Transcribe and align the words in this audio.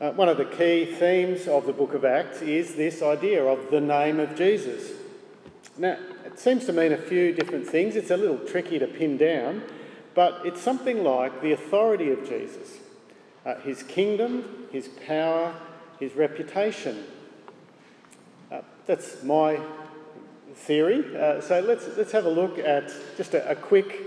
Uh, 0.00 0.10
one 0.10 0.28
of 0.28 0.36
the 0.36 0.44
key 0.44 0.86
themes 0.86 1.46
of 1.46 1.66
the 1.66 1.72
book 1.72 1.94
of 1.94 2.04
Acts 2.04 2.42
is 2.42 2.74
this 2.74 3.00
idea 3.00 3.44
of 3.44 3.70
the 3.70 3.80
name 3.80 4.18
of 4.18 4.34
Jesus. 4.34 4.90
Now, 5.78 5.96
it 6.26 6.36
seems 6.36 6.66
to 6.66 6.72
mean 6.72 6.92
a 6.92 6.98
few 6.98 7.32
different 7.32 7.64
things. 7.64 7.94
It's 7.94 8.10
a 8.10 8.16
little 8.16 8.38
tricky 8.38 8.80
to 8.80 8.88
pin 8.88 9.16
down, 9.16 9.62
but 10.12 10.44
it's 10.44 10.60
something 10.60 11.04
like 11.04 11.42
the 11.42 11.52
authority 11.52 12.10
of 12.10 12.28
Jesus, 12.28 12.78
uh, 13.46 13.54
his 13.60 13.84
kingdom, 13.84 14.66
his 14.72 14.88
power, 15.06 15.54
his 16.00 16.16
reputation. 16.16 17.04
Uh, 18.50 18.62
that's 18.86 19.22
my 19.22 19.60
theory. 20.56 21.16
Uh, 21.16 21.40
so 21.40 21.60
let's, 21.60 21.86
let's 21.96 22.10
have 22.10 22.24
a 22.24 22.30
look 22.30 22.58
at 22.58 22.92
just 23.16 23.32
a, 23.34 23.48
a 23.48 23.54
quick 23.54 24.00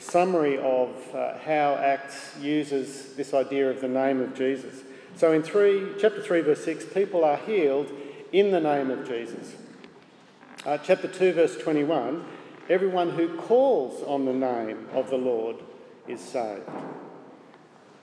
summary 0.00 0.56
of 0.56 0.90
uh, 1.14 1.36
how 1.44 1.74
Acts 1.74 2.34
uses 2.40 3.14
this 3.14 3.34
idea 3.34 3.68
of 3.68 3.82
the 3.82 3.88
name 3.88 4.22
of 4.22 4.34
Jesus. 4.34 4.84
So 5.18 5.32
in 5.32 5.42
three, 5.42 5.94
chapter 5.98 6.22
3, 6.22 6.42
verse 6.42 6.64
6, 6.64 6.84
people 6.94 7.24
are 7.24 7.38
healed 7.38 7.90
in 8.30 8.52
the 8.52 8.60
name 8.60 8.88
of 8.88 9.04
Jesus. 9.08 9.56
Uh, 10.64 10.78
chapter 10.78 11.08
2, 11.08 11.32
verse 11.32 11.58
21, 11.58 12.24
everyone 12.70 13.10
who 13.10 13.36
calls 13.36 14.00
on 14.04 14.26
the 14.26 14.32
name 14.32 14.86
of 14.92 15.10
the 15.10 15.16
Lord 15.16 15.56
is 16.06 16.20
saved. 16.20 16.62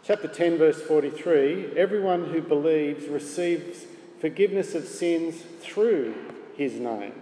Chapter 0.03 0.27
10, 0.27 0.57
verse 0.57 0.81
43, 0.81 1.77
everyone 1.77 2.25
who 2.25 2.41
believes 2.41 3.07
receives 3.07 3.85
forgiveness 4.19 4.75
of 4.75 4.85
sins 4.85 5.41
through 5.61 6.13
his 6.57 6.73
name. 6.73 7.13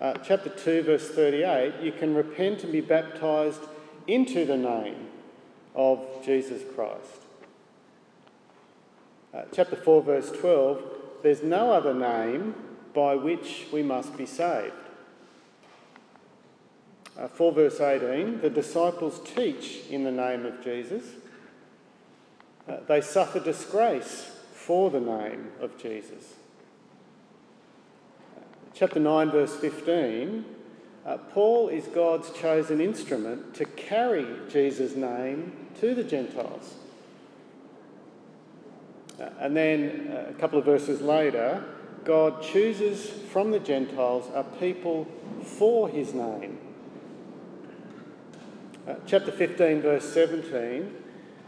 Uh, 0.00 0.14
chapter 0.24 0.48
2, 0.48 0.84
verse 0.84 1.10
38, 1.10 1.82
you 1.82 1.92
can 1.92 2.14
repent 2.14 2.62
and 2.62 2.72
be 2.72 2.80
baptised 2.80 3.60
into 4.06 4.46
the 4.46 4.56
name 4.56 5.08
of 5.74 6.02
Jesus 6.24 6.62
Christ. 6.74 7.25
Uh, 9.34 9.42
chapter 9.52 9.76
4, 9.76 10.02
verse 10.02 10.30
12, 10.30 10.82
there's 11.22 11.42
no 11.42 11.72
other 11.72 11.94
name 11.94 12.54
by 12.94 13.14
which 13.14 13.66
we 13.72 13.82
must 13.82 14.16
be 14.16 14.26
saved. 14.26 14.72
Uh, 17.18 17.28
4 17.28 17.52
verse 17.52 17.80
18, 17.80 18.40
the 18.40 18.50
disciples 18.50 19.20
teach 19.24 19.80
in 19.90 20.04
the 20.04 20.12
name 20.12 20.44
of 20.44 20.62
Jesus. 20.62 21.04
Uh, 22.68 22.78
they 22.88 23.00
suffer 23.00 23.40
disgrace 23.40 24.30
for 24.52 24.90
the 24.90 25.00
name 25.00 25.52
of 25.60 25.80
Jesus 25.80 26.34
chapter 28.76 29.00
9, 29.00 29.30
verse 29.30 29.56
15, 29.56 30.44
uh, 31.06 31.16
Paul 31.32 31.68
is 31.68 31.86
God's 31.86 32.30
chosen 32.32 32.78
instrument 32.78 33.54
to 33.54 33.64
carry 33.64 34.26
Jesus' 34.50 34.94
name 34.94 35.68
to 35.80 35.94
the 35.94 36.04
Gentiles. 36.04 36.74
And 39.18 39.56
then 39.56 40.12
uh, 40.12 40.30
a 40.30 40.34
couple 40.34 40.58
of 40.58 40.64
verses 40.64 41.00
later, 41.00 41.64
God 42.04 42.42
chooses 42.42 43.10
from 43.32 43.50
the 43.50 43.58
Gentiles 43.58 44.30
a 44.34 44.44
people 44.44 45.06
for 45.42 45.88
his 45.88 46.14
name. 46.14 46.58
Uh, 48.86 48.94
chapter 49.06 49.32
15, 49.32 49.82
verse 49.82 50.12
17, 50.12 50.94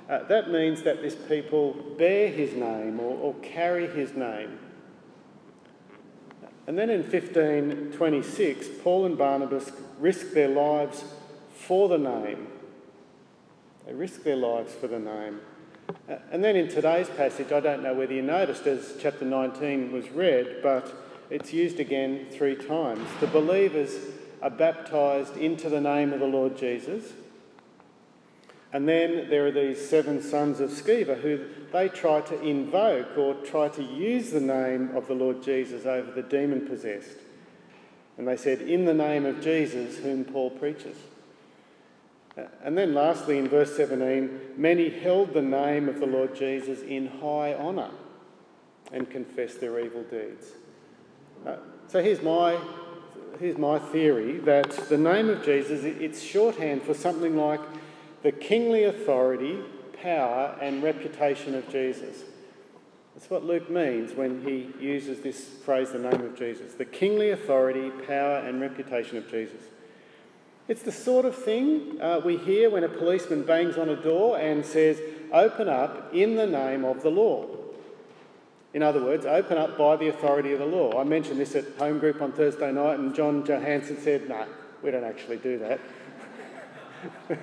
uh, 0.09 0.25
that 0.25 0.51
means 0.51 0.83
that 0.83 1.03
this 1.03 1.15
people 1.15 1.75
bear 1.97 2.29
his 2.29 2.55
name 2.55 2.99
or, 2.99 3.17
or 3.19 3.35
carry 3.43 3.87
his 3.87 4.15
name. 4.15 4.59
And 6.67 6.79
then 6.79 6.91
in 6.91 7.03
1526, 7.03 8.69
Paul 8.83 9.07
and 9.07 9.17
Barnabas 9.17 9.71
risk 9.99 10.33
their 10.33 10.49
lives 10.49 11.05
for 11.55 11.89
the 11.89 11.99
name. 11.99 12.49
They 13.87 13.95
risk 13.95 14.23
their 14.23 14.37
lives 14.37 14.75
for 14.75 14.87
the 14.87 14.99
name. 14.99 15.41
Uh, 15.89 16.17
and 16.31 16.45
then 16.45 16.57
in 16.57 16.69
today's 16.69 17.09
passage, 17.09 17.53
I 17.53 17.61
don't 17.61 17.83
know 17.83 17.95
whether 17.95 18.13
you 18.13 18.23
noticed 18.23 18.67
as 18.67 18.97
chapter 19.01 19.25
19 19.25 19.93
was 19.93 20.11
read, 20.11 20.59
but 20.63 20.95
it's 21.31 21.53
used 21.53 21.81
again 21.81 22.27
three 22.31 22.57
times. 22.57 23.07
The 23.21 23.27
believers 23.27 23.95
are 24.43 24.51
baptised 24.51 25.37
into 25.37 25.69
the 25.69 25.81
name 25.81 26.13
of 26.13 26.21
the 26.21 26.27
Lord 26.27 26.57
Jesus. 26.57 27.13
And 28.73 28.87
then 28.87 29.31
there 29.31 29.47
are 29.47 29.51
these 29.51 29.89
seven 29.89 30.23
sons 30.23 30.61
of 30.61 30.71
Sceva 30.71 31.21
who 31.21 31.47
they 31.73 31.89
try 31.89 32.21
to 32.21 32.41
invoke 32.43 33.17
or 33.17 33.35
try 33.35 33.69
to 33.69 33.83
use 33.83 34.31
the 34.31 34.41
name 34.41 34.95
of 34.95 35.09
the 35.09 35.15
Lord 35.15 35.43
Jesus 35.43 35.87
over 35.87 36.11
the 36.11 36.23
demon 36.23 36.67
possessed. 36.67 37.17
And 38.19 38.29
they 38.29 38.37
said, 38.37 38.61
In 38.61 38.85
the 38.85 38.95
name 38.95 39.25
of 39.25 39.41
Jesus, 39.41 39.99
whom 39.99 40.25
Paul 40.25 40.51
preaches. 40.51 40.97
And 42.63 42.77
then 42.77 42.95
lastly, 42.95 43.39
in 43.39 43.49
verse 43.49 43.77
17, 43.77 44.55
many 44.57 44.91
held 44.91 45.33
the 45.33 45.43
name 45.43 45.89
of 45.89 46.01
the 46.01 46.07
Lord 46.07 46.37
Jesus 46.37 46.83
in 46.83 47.07
high 47.07 47.55
honour 47.55 47.91
and 48.93 49.11
confessed 49.11 49.61
their 49.61 49.79
evil 49.81 50.03
deeds. 50.05 50.47
Uh, 51.47 51.57
so 51.89 52.03
here's 52.03 52.23
my, 52.23 52.59
here's 53.39 53.59
my 53.59 53.79
theory 53.79 54.39
that 54.39 54.71
the 54.89 54.99
name 54.99 55.29
of 55.29 55.45
Jesus, 55.45 55.85
it's 55.85 56.23
shorthand 56.23 56.83
for 56.83 56.95
something 56.95 57.37
like 57.37 57.61
the 58.23 58.33
kingly 58.33 58.85
authority, 58.85 59.59
power, 60.03 60.57
and 60.61 60.83
reputation 60.83 61.55
of 61.55 61.69
Jesus. 61.71 62.25
That's 63.15 63.31
what 63.31 63.45
Luke 63.45 63.69
means 63.69 64.15
when 64.15 64.45
he 64.45 64.71
uses 64.81 65.21
this 65.21 65.45
phrase, 65.65 65.91
the 65.91 65.99
name 65.99 66.21
of 66.21 66.37
Jesus. 66.37 66.75
The 66.75 66.85
kingly 66.85 67.31
authority, 67.31 67.91
power, 68.07 68.39
and 68.39 68.61
reputation 68.61 69.17
of 69.17 69.29
Jesus. 69.31 69.63
It's 70.69 70.83
the 70.83 70.93
sort 70.93 71.25
of 71.25 71.35
thing 71.35 71.99
uh, 72.01 72.21
we 72.23 72.37
hear 72.37 72.69
when 72.69 72.85
a 72.85 72.89
policeman 72.89 73.43
bangs 73.43 73.79
on 73.79 73.89
a 73.89 73.97
door 73.97 74.39
and 74.39 74.65
says, 74.65 75.01
Open 75.33 75.69
up 75.69 76.15
in 76.15 76.37
the 76.37 76.47
name 76.47 76.85
of 76.85 77.03
the 77.03 77.11
law. 77.11 77.47
In 78.75 78.83
other 78.83 79.03
words, 79.03 79.25
open 79.27 79.57
up 79.57 79.79
by 79.79 79.97
the 79.97 80.09
authority 80.09 80.53
of 80.53 80.59
the 80.59 80.67
law. 80.67 81.01
I 81.01 81.05
mentioned 81.05 81.41
this 81.41 81.55
at 81.55 81.65
home 81.79 81.99
group 81.99 82.21
on 82.21 82.33
Thursday 82.33 82.71
night, 82.71 82.99
and 82.99 83.15
John 83.15 83.45
Johansson 83.45 83.99
said, 83.99 84.29
No, 84.29 84.47
we 84.83 84.91
don't 84.91 85.05
actually 85.05 85.39
do 85.39 85.59
that. 85.59 85.81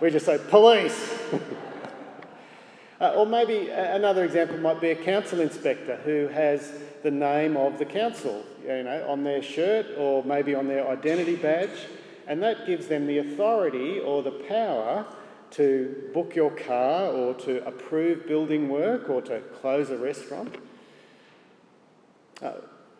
We 0.00 0.10
just 0.10 0.26
say, 0.26 0.38
police. 0.48 1.12
uh, 3.00 3.14
or 3.16 3.26
maybe 3.26 3.68
another 3.68 4.24
example 4.24 4.58
might 4.58 4.80
be 4.80 4.90
a 4.90 4.94
council 4.94 5.40
inspector 5.40 5.96
who 6.04 6.28
has 6.28 6.72
the 7.02 7.10
name 7.10 7.56
of 7.56 7.80
the 7.80 7.84
council, 7.84 8.44
you 8.62 8.84
know, 8.84 9.04
on 9.08 9.24
their 9.24 9.42
shirt 9.42 9.86
or 9.96 10.22
maybe 10.22 10.54
on 10.54 10.68
their 10.68 10.86
identity 10.86 11.34
badge, 11.34 11.88
and 12.28 12.42
that 12.42 12.66
gives 12.66 12.86
them 12.86 13.06
the 13.06 13.18
authority 13.18 13.98
or 13.98 14.22
the 14.22 14.30
power 14.30 15.06
to 15.52 16.10
book 16.12 16.36
your 16.36 16.50
car 16.50 17.06
or 17.06 17.34
to 17.34 17.66
approve 17.66 18.28
building 18.28 18.68
work 18.68 19.08
or 19.08 19.22
to 19.22 19.40
close 19.60 19.90
a 19.90 19.96
restaurant. 19.96 20.54
Uh, 22.42 22.52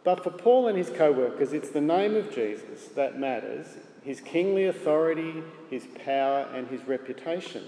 but 0.03 0.25
for 0.25 0.31
Paul 0.31 0.66
and 0.69 0.78
his 0.78 0.89
co 0.89 1.12
workers, 1.12 1.53
it's 1.53 1.69
the 1.69 1.83
name 1.83 2.16
of 2.16 2.34
Jesus 2.34 2.87
that 2.97 3.21
matters 3.21 3.66
his 4.03 4.21
kingly 4.22 4.65
authority, 4.65 5.43
his 5.69 5.87
power, 6.05 6.49
and 6.55 6.66
his 6.69 6.83
reputation. 6.89 7.65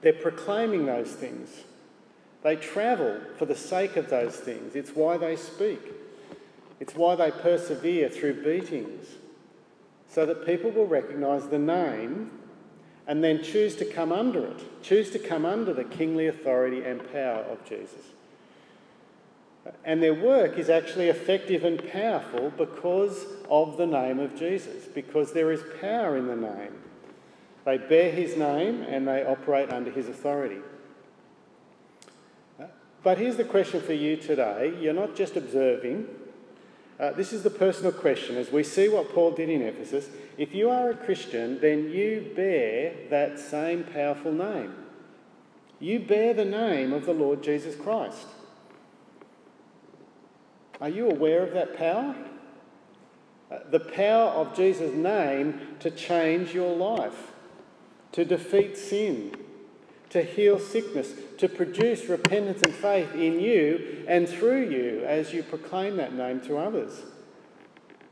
They're 0.00 0.12
proclaiming 0.12 0.86
those 0.86 1.12
things. 1.12 1.50
They 2.42 2.56
travel 2.56 3.20
for 3.38 3.44
the 3.44 3.54
sake 3.54 3.96
of 3.96 4.10
those 4.10 4.36
things. 4.36 4.74
It's 4.74 4.90
why 4.90 5.18
they 5.18 5.36
speak. 5.36 5.80
It's 6.80 6.96
why 6.96 7.14
they 7.14 7.30
persevere 7.30 8.08
through 8.08 8.42
beatings, 8.42 9.06
so 10.10 10.26
that 10.26 10.44
people 10.44 10.70
will 10.70 10.86
recognise 10.86 11.46
the 11.48 11.58
name 11.58 12.30
and 13.06 13.24
then 13.24 13.42
choose 13.42 13.76
to 13.76 13.84
come 13.84 14.12
under 14.12 14.44
it, 14.44 14.82
choose 14.82 15.10
to 15.10 15.18
come 15.18 15.46
under 15.46 15.72
the 15.72 15.84
kingly 15.84 16.26
authority 16.26 16.82
and 16.82 17.00
power 17.12 17.42
of 17.50 17.64
Jesus. 17.64 18.02
And 19.84 20.02
their 20.02 20.14
work 20.14 20.58
is 20.58 20.68
actually 20.68 21.08
effective 21.08 21.64
and 21.64 21.86
powerful 21.92 22.52
because 22.56 23.26
of 23.48 23.76
the 23.76 23.86
name 23.86 24.18
of 24.18 24.36
Jesus, 24.36 24.86
because 24.86 25.32
there 25.32 25.52
is 25.52 25.62
power 25.80 26.16
in 26.16 26.26
the 26.26 26.36
name. 26.36 26.74
They 27.64 27.78
bear 27.78 28.10
his 28.10 28.36
name 28.36 28.82
and 28.82 29.06
they 29.06 29.24
operate 29.24 29.70
under 29.70 29.90
his 29.90 30.08
authority. 30.08 30.60
But 33.02 33.18
here's 33.18 33.36
the 33.36 33.44
question 33.44 33.80
for 33.80 33.92
you 33.92 34.16
today. 34.16 34.74
You're 34.80 34.92
not 34.92 35.14
just 35.14 35.36
observing. 35.36 36.06
Uh, 37.00 37.12
this 37.12 37.32
is 37.32 37.42
the 37.42 37.50
personal 37.50 37.92
question. 37.92 38.36
As 38.36 38.52
we 38.52 38.62
see 38.62 38.86
what 38.88 39.14
Paul 39.14 39.30
did 39.30 39.48
in 39.48 39.62
Ephesus, 39.62 40.10
if 40.36 40.54
you 40.54 40.68
are 40.68 40.90
a 40.90 40.94
Christian, 40.94 41.58
then 41.58 41.88
you 41.88 42.30
bear 42.36 42.94
that 43.08 43.38
same 43.38 43.84
powerful 43.84 44.32
name. 44.32 44.74
You 45.78 46.00
bear 46.00 46.34
the 46.34 46.44
name 46.44 46.92
of 46.92 47.06
the 47.06 47.14
Lord 47.14 47.42
Jesus 47.42 47.74
Christ. 47.74 48.26
Are 50.78 50.90
you 50.90 51.08
aware 51.08 51.42
of 51.42 51.54
that 51.54 51.74
power? 51.74 52.14
Uh, 53.50 53.58
the 53.70 53.80
power 53.80 54.28
of 54.32 54.54
Jesus' 54.54 54.94
name 54.94 55.76
to 55.80 55.90
change 55.90 56.52
your 56.52 56.76
life, 56.76 57.32
to 58.12 58.26
defeat 58.26 58.76
sin, 58.76 59.34
to 60.10 60.22
heal 60.22 60.58
sickness, 60.58 61.12
to 61.38 61.48
produce 61.48 62.08
repentance 62.08 62.62
and 62.62 62.74
faith 62.74 63.14
in 63.14 63.40
you 63.40 64.04
and 64.08 64.28
through 64.28 64.68
you 64.68 65.04
as 65.04 65.32
you 65.32 65.42
proclaim 65.42 65.96
that 65.96 66.14
name 66.14 66.40
to 66.42 66.58
others. 66.58 67.02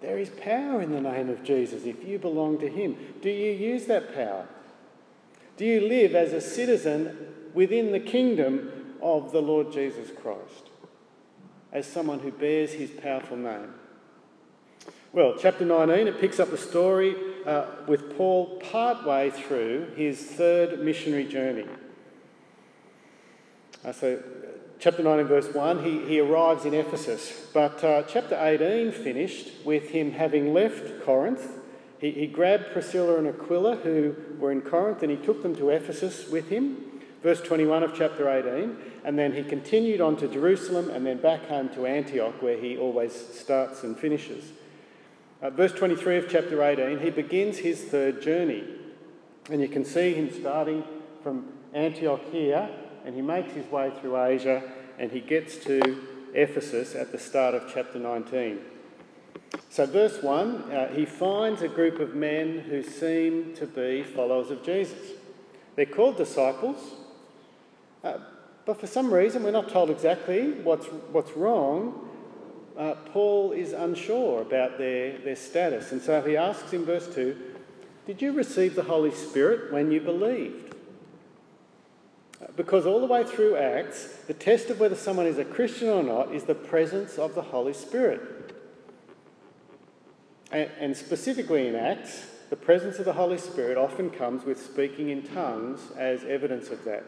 There 0.00 0.18
is 0.18 0.30
power 0.30 0.80
in 0.80 0.92
the 0.92 1.00
name 1.00 1.28
of 1.28 1.42
Jesus 1.42 1.84
if 1.84 2.04
you 2.04 2.18
belong 2.18 2.58
to 2.60 2.68
Him. 2.68 2.96
Do 3.20 3.30
you 3.30 3.50
use 3.52 3.86
that 3.86 4.14
power? 4.14 4.46
Do 5.56 5.64
you 5.64 5.80
live 5.80 6.14
as 6.14 6.32
a 6.32 6.40
citizen 6.40 7.34
within 7.52 7.90
the 7.90 8.00
kingdom 8.00 8.94
of 9.02 9.32
the 9.32 9.42
Lord 9.42 9.72
Jesus 9.72 10.10
Christ 10.10 10.70
as 11.72 11.86
someone 11.86 12.20
who 12.20 12.30
bears 12.30 12.72
his 12.72 12.90
powerful 12.90 13.36
name. 13.36 13.74
Well, 15.12 15.34
chapter 15.38 15.64
19, 15.64 16.06
it 16.06 16.20
picks 16.20 16.38
up 16.38 16.50
the 16.50 16.58
story 16.58 17.16
uh, 17.46 17.66
with 17.86 18.16
Paul 18.16 18.60
partway 18.60 19.30
through 19.30 19.92
his 19.96 20.20
third 20.20 20.80
missionary 20.80 21.24
journey. 21.24 21.66
Uh, 23.84 23.92
so, 23.92 24.22
chapter 24.78 25.02
19, 25.02 25.26
verse 25.26 25.54
1, 25.54 25.84
he, 25.84 26.04
he 26.06 26.20
arrives 26.20 26.64
in 26.64 26.74
Ephesus. 26.74 27.46
But 27.54 27.82
uh, 27.84 28.02
chapter 28.02 28.36
18 28.40 28.92
finished 28.92 29.64
with 29.64 29.90
him 29.90 30.12
having 30.12 30.52
left 30.52 31.04
Corinth. 31.04 31.58
He, 32.00 32.10
he 32.12 32.26
grabbed 32.26 32.72
Priscilla 32.72 33.18
and 33.18 33.28
Aquila, 33.28 33.76
who 33.76 34.14
were 34.38 34.52
in 34.52 34.62
Corinth, 34.62 35.02
and 35.02 35.10
he 35.10 35.16
took 35.16 35.42
them 35.42 35.54
to 35.56 35.70
Ephesus 35.70 36.28
with 36.28 36.48
him. 36.48 36.84
Verse 37.22 37.40
21 37.40 37.82
of 37.82 37.94
chapter 37.96 38.28
18. 38.28 38.76
And 39.04 39.18
then 39.18 39.32
he 39.32 39.42
continued 39.42 40.00
on 40.00 40.16
to 40.16 40.28
Jerusalem 40.28 40.90
and 40.90 41.06
then 41.06 41.18
back 41.18 41.46
home 41.46 41.68
to 41.70 41.86
Antioch, 41.86 42.40
where 42.42 42.56
he 42.56 42.76
always 42.76 43.12
starts 43.12 43.82
and 43.82 43.96
finishes. 43.96 44.52
Uh, 45.40 45.50
verse 45.50 45.72
23 45.72 46.18
of 46.18 46.28
chapter 46.28 46.62
18, 46.62 46.98
he 46.98 47.10
begins 47.10 47.58
his 47.58 47.82
third 47.84 48.20
journey. 48.22 48.64
And 49.50 49.60
you 49.60 49.68
can 49.68 49.84
see 49.84 50.14
him 50.14 50.32
starting 50.32 50.84
from 51.22 51.46
Antioch 51.72 52.20
here, 52.32 52.68
and 53.08 53.16
he 53.16 53.22
makes 53.22 53.54
his 53.54 53.64
way 53.72 53.90
through 53.98 54.22
Asia, 54.22 54.62
and 54.98 55.10
he 55.10 55.20
gets 55.20 55.56
to 55.64 56.06
Ephesus 56.34 56.94
at 56.94 57.10
the 57.10 57.16
start 57.16 57.54
of 57.54 57.64
chapter 57.72 57.98
19. 57.98 58.58
So, 59.70 59.86
verse 59.86 60.22
1, 60.22 60.46
uh, 60.70 60.88
he 60.94 61.06
finds 61.06 61.62
a 61.62 61.68
group 61.68 62.00
of 62.00 62.14
men 62.14 62.58
who 62.58 62.82
seem 62.82 63.54
to 63.54 63.66
be 63.66 64.02
followers 64.02 64.50
of 64.50 64.62
Jesus. 64.62 65.12
They're 65.74 65.86
called 65.86 66.18
disciples, 66.18 66.96
uh, 68.04 68.18
but 68.66 68.78
for 68.78 68.86
some 68.86 69.10
reason, 69.10 69.42
we're 69.42 69.52
not 69.52 69.70
told 69.70 69.88
exactly 69.88 70.50
what's, 70.52 70.84
what's 71.10 71.32
wrong 71.32 72.06
uh, 72.76 72.94
Paul 73.06 73.52
is 73.52 73.72
unsure 73.72 74.42
about 74.42 74.76
their, 74.76 75.16
their 75.16 75.34
status. 75.36 75.92
And 75.92 76.02
so 76.02 76.20
he 76.20 76.36
asks 76.36 76.74
in 76.74 76.84
verse 76.84 77.08
2 77.14 77.34
Did 78.06 78.20
you 78.20 78.32
receive 78.32 78.74
the 78.74 78.82
Holy 78.82 79.12
Spirit 79.12 79.72
when 79.72 79.90
you 79.90 80.02
believed? 80.02 80.67
Because 82.58 82.86
all 82.86 82.98
the 82.98 83.06
way 83.06 83.22
through 83.22 83.56
Acts, 83.56 84.08
the 84.26 84.34
test 84.34 84.68
of 84.68 84.80
whether 84.80 84.96
someone 84.96 85.26
is 85.26 85.38
a 85.38 85.44
Christian 85.44 85.90
or 85.90 86.02
not 86.02 86.34
is 86.34 86.42
the 86.42 86.56
presence 86.56 87.16
of 87.16 87.36
the 87.36 87.40
Holy 87.40 87.72
Spirit. 87.72 88.20
And, 90.50 90.68
and 90.80 90.96
specifically 90.96 91.68
in 91.68 91.76
Acts, 91.76 92.26
the 92.50 92.56
presence 92.56 92.98
of 92.98 93.04
the 93.04 93.12
Holy 93.12 93.38
Spirit 93.38 93.78
often 93.78 94.10
comes 94.10 94.44
with 94.44 94.60
speaking 94.60 95.10
in 95.10 95.22
tongues 95.22 95.80
as 95.96 96.24
evidence 96.24 96.70
of 96.70 96.82
that. 96.82 97.04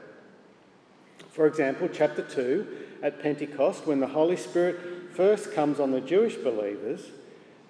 For 1.31 1.49
example, 1.49 1.89
chapter 1.93 2.23
2 2.23 2.67
at 3.03 3.21
Pentecost, 3.21 3.89
when 3.89 3.99
the 3.99 4.07
Holy 4.07 4.37
Spirit 4.37 4.79
first 5.15 5.53
comes 5.53 5.81
on 5.81 5.91
the 5.91 6.01
Jewish 6.01 6.37
believers, 6.37 7.11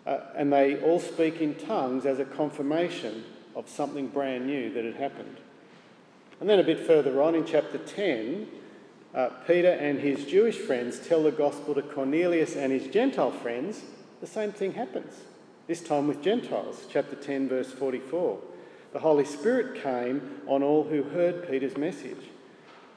uh, 0.07 0.19
and 0.37 0.53
they 0.53 0.79
all 0.83 1.01
speak 1.01 1.41
in 1.41 1.55
tongues 1.55 2.05
as 2.05 2.19
a 2.19 2.27
confirmation 2.27 3.25
of 3.57 3.71
something 3.71 4.09
brand 4.09 4.47
new 4.47 4.71
that 4.75 4.85
had 4.85 4.97
happened. 4.97 5.39
And 6.41 6.49
then 6.49 6.59
a 6.59 6.65
bit 6.65 6.81
further 6.81 7.23
on 7.23 7.35
in 7.35 7.45
chapter 7.45 7.77
10, 7.77 8.49
uh, 9.15 9.29
Peter 9.47 9.71
and 9.71 9.99
his 10.01 10.25
Jewish 10.25 10.57
friends 10.57 10.99
tell 10.99 11.23
the 11.23 11.31
gospel 11.31 11.75
to 11.75 11.83
Cornelius 11.83 12.57
and 12.57 12.73
his 12.73 12.87
Gentile 12.87 13.31
friends. 13.31 13.83
The 14.21 14.27
same 14.27 14.51
thing 14.51 14.73
happens, 14.73 15.15
this 15.67 15.83
time 15.83 16.09
with 16.09 16.23
Gentiles. 16.23 16.87
Chapter 16.91 17.17
10, 17.17 17.49
verse 17.49 17.71
44. 17.73 18.39
The 18.93 19.01
Holy 19.01 19.25
Spirit 19.25 19.83
came 19.83 20.41
on 20.47 20.63
all 20.63 20.85
who 20.85 21.03
heard 21.03 21.49
Peter's 21.49 21.77
message. 21.77 22.31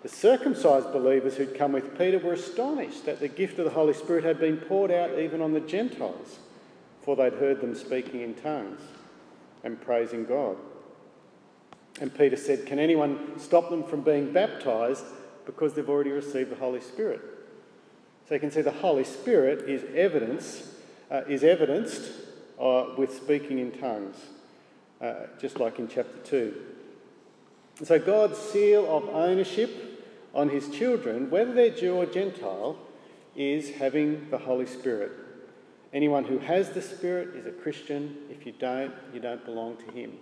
The 0.03 0.09
circumcised 0.09 0.91
believers 0.91 1.37
who'd 1.37 1.57
come 1.57 1.73
with 1.73 1.97
Peter 1.97 2.19
were 2.19 2.33
astonished 2.33 3.05
that 3.05 3.19
the 3.19 3.27
gift 3.27 3.59
of 3.59 3.65
the 3.65 3.71
Holy 3.71 3.93
Spirit 3.93 4.23
had 4.23 4.39
been 4.39 4.57
poured 4.57 4.91
out 4.91 5.19
even 5.19 5.41
on 5.41 5.53
the 5.53 5.59
Gentiles, 5.59 6.39
for 7.01 7.15
they'd 7.15 7.33
heard 7.33 7.61
them 7.61 7.75
speaking 7.75 8.21
in 8.21 8.33
tongues 8.35 8.81
and 9.63 9.79
praising 9.81 10.25
God. 10.25 10.57
And 12.01 12.13
Peter 12.15 12.35
said, 12.35 12.65
Can 12.65 12.79
anyone 12.79 13.39
stop 13.39 13.69
them 13.69 13.83
from 13.83 14.01
being 14.01 14.33
baptized 14.33 15.05
because 15.45 15.73
they've 15.73 15.89
already 15.89 16.11
received 16.11 16.49
the 16.51 16.55
Holy 16.55 16.81
Spirit? 16.81 17.21
So 18.27 18.33
you 18.33 18.39
can 18.39 18.51
see 18.51 18.61
the 18.61 18.71
Holy 18.71 19.03
Spirit 19.03 19.69
is 19.69 19.83
evidence, 19.95 20.73
uh, 21.11 21.21
is 21.27 21.43
evidenced 21.43 22.11
uh, 22.59 22.85
with 22.97 23.13
speaking 23.13 23.59
in 23.59 23.71
tongues, 23.71 24.15
uh, 25.01 25.13
just 25.39 25.59
like 25.59 25.79
in 25.79 25.87
chapter 25.87 26.17
2. 26.25 26.61
So 27.83 27.99
God's 27.99 28.37
seal 28.37 28.85
of 28.95 29.09
ownership 29.09 30.03
on 30.33 30.49
his 30.49 30.69
children, 30.69 31.29
whether 31.29 31.53
they're 31.53 31.69
Jew 31.69 31.95
or 31.95 32.05
Gentile, 32.05 32.77
is 33.35 33.71
having 33.71 34.29
the 34.29 34.37
Holy 34.37 34.65
Spirit. 34.65 35.11
Anyone 35.91 36.23
who 36.23 36.39
has 36.39 36.71
the 36.71 36.81
Spirit 36.81 37.35
is 37.35 37.45
a 37.45 37.51
Christian. 37.51 38.17
If 38.29 38.45
you 38.45 38.51
don't, 38.51 38.93
you 39.13 39.19
don't 39.19 39.43
belong 39.45 39.77
to 39.77 39.91
him. 39.91 40.13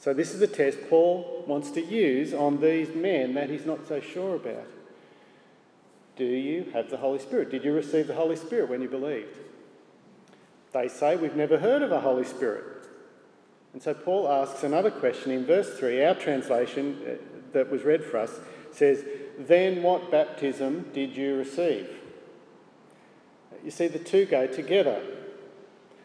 So, 0.00 0.14
this 0.14 0.34
is 0.34 0.40
a 0.40 0.46
test 0.46 0.78
Paul 0.88 1.44
wants 1.46 1.70
to 1.72 1.84
use 1.84 2.32
on 2.32 2.62
these 2.62 2.88
men 2.94 3.34
that 3.34 3.50
he's 3.50 3.66
not 3.66 3.86
so 3.86 4.00
sure 4.00 4.34
about. 4.34 4.66
Do 6.16 6.24
you 6.24 6.70
have 6.72 6.88
the 6.88 6.96
Holy 6.96 7.18
Spirit? 7.18 7.50
Did 7.50 7.64
you 7.64 7.72
receive 7.72 8.06
the 8.06 8.14
Holy 8.14 8.36
Spirit 8.36 8.70
when 8.70 8.80
you 8.80 8.88
believed? 8.88 9.36
They 10.72 10.88
say, 10.88 11.16
We've 11.16 11.36
never 11.36 11.58
heard 11.58 11.82
of 11.82 11.92
a 11.92 12.00
Holy 12.00 12.24
Spirit. 12.24 12.64
And 13.74 13.82
so 13.82 13.92
Paul 13.92 14.26
asks 14.26 14.64
another 14.64 14.90
question 14.90 15.32
in 15.32 15.44
verse 15.44 15.78
3. 15.78 16.02
Our 16.02 16.14
translation 16.14 16.98
uh, 17.06 17.10
that 17.52 17.70
was 17.70 17.82
read 17.82 18.02
for 18.02 18.16
us 18.16 18.40
says, 18.72 19.04
Then 19.38 19.82
what 19.82 20.10
baptism 20.10 20.90
did 20.94 21.14
you 21.14 21.36
receive? 21.36 21.88
You 23.62 23.70
see, 23.70 23.86
the 23.88 23.98
two 23.98 24.24
go 24.24 24.46
together. 24.46 25.02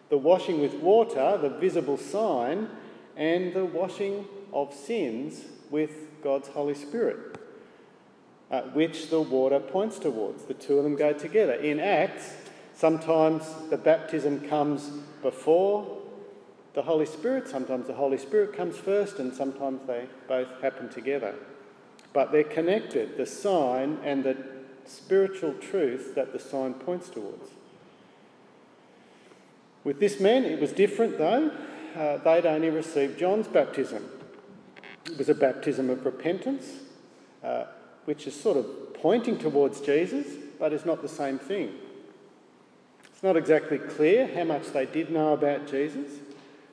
The 0.10 0.18
washing 0.18 0.60
with 0.60 0.76
water, 0.76 1.38
the 1.42 1.50
visible 1.50 1.98
sign, 1.98 2.70
and 3.16 3.54
the 3.54 3.66
washing 3.66 4.26
of 4.54 4.74
sins 4.74 5.46
with 5.70 5.92
God's 6.24 6.48
Holy 6.50 6.76
Spirit, 6.76 7.38
uh, 8.52 8.62
which 8.74 9.10
the 9.10 9.22
water 9.22 9.60
points 9.60 10.00
towards. 10.00 10.46
The 10.46 10.54
two 10.54 10.78
of 10.78 10.84
them 10.84 10.96
go 10.96 11.14
together. 11.14 11.54
In 11.54 11.80
Acts, 11.80 12.34
sometimes 12.74 13.44
the 13.70 13.78
baptism 13.78 14.48
comes 14.48 14.90
before 15.22 16.02
the 16.74 16.82
Holy 16.82 17.06
Spirit, 17.06 17.48
sometimes 17.48 17.88
the 17.88 17.94
Holy 17.94 18.18
Spirit 18.18 18.54
comes 18.54 18.78
first, 18.78 19.20
and 19.20 19.34
sometimes 19.34 19.80
they 19.88 20.08
both 20.28 20.50
happen 20.62 20.90
together 20.90 21.36
but 22.16 22.32
they're 22.32 22.46
connected 22.46 23.18
the 23.18 23.26
sign 23.26 24.00
and 24.02 24.24
the 24.24 24.38
spiritual 24.86 25.54
truth 25.56 26.16
that 26.16 26.32
the 26.32 26.40
sign 26.40 26.74
points 26.74 27.10
towards. 27.10 27.50
With 29.84 30.00
this 30.00 30.22
man, 30.22 30.46
it 30.46 30.62
was 30.62 30.72
different 30.72 31.18
though. 31.18 31.52
Uh, 31.96 32.18
they'd 32.18 32.46
only 32.46 32.70
received 32.70 33.18
John's 33.18 33.48
baptism. 33.48 34.04
It 35.06 35.18
was 35.18 35.30
a 35.30 35.36
baptism 35.36 35.90
of 35.90 36.06
repentance, 36.06 36.66
uh, 37.44 37.66
which 38.04 38.28
is 38.28 38.40
sort 38.40 38.58
of 38.58 38.94
pointing 38.96 39.38
towards 39.38 39.80
Jesus, 39.80 40.28
but 40.60 40.74
is 40.74 40.86
not 40.86 41.02
the 41.02 41.08
same 41.08 41.40
thing. 41.40 41.74
It's 43.14 43.24
not 43.24 43.38
exactly 43.38 43.78
clear 43.78 44.28
how 44.28 44.44
much 44.44 44.68
they 44.74 44.86
did 44.86 45.10
know 45.10 45.34
about 45.34 45.68
Jesus, 45.68 46.12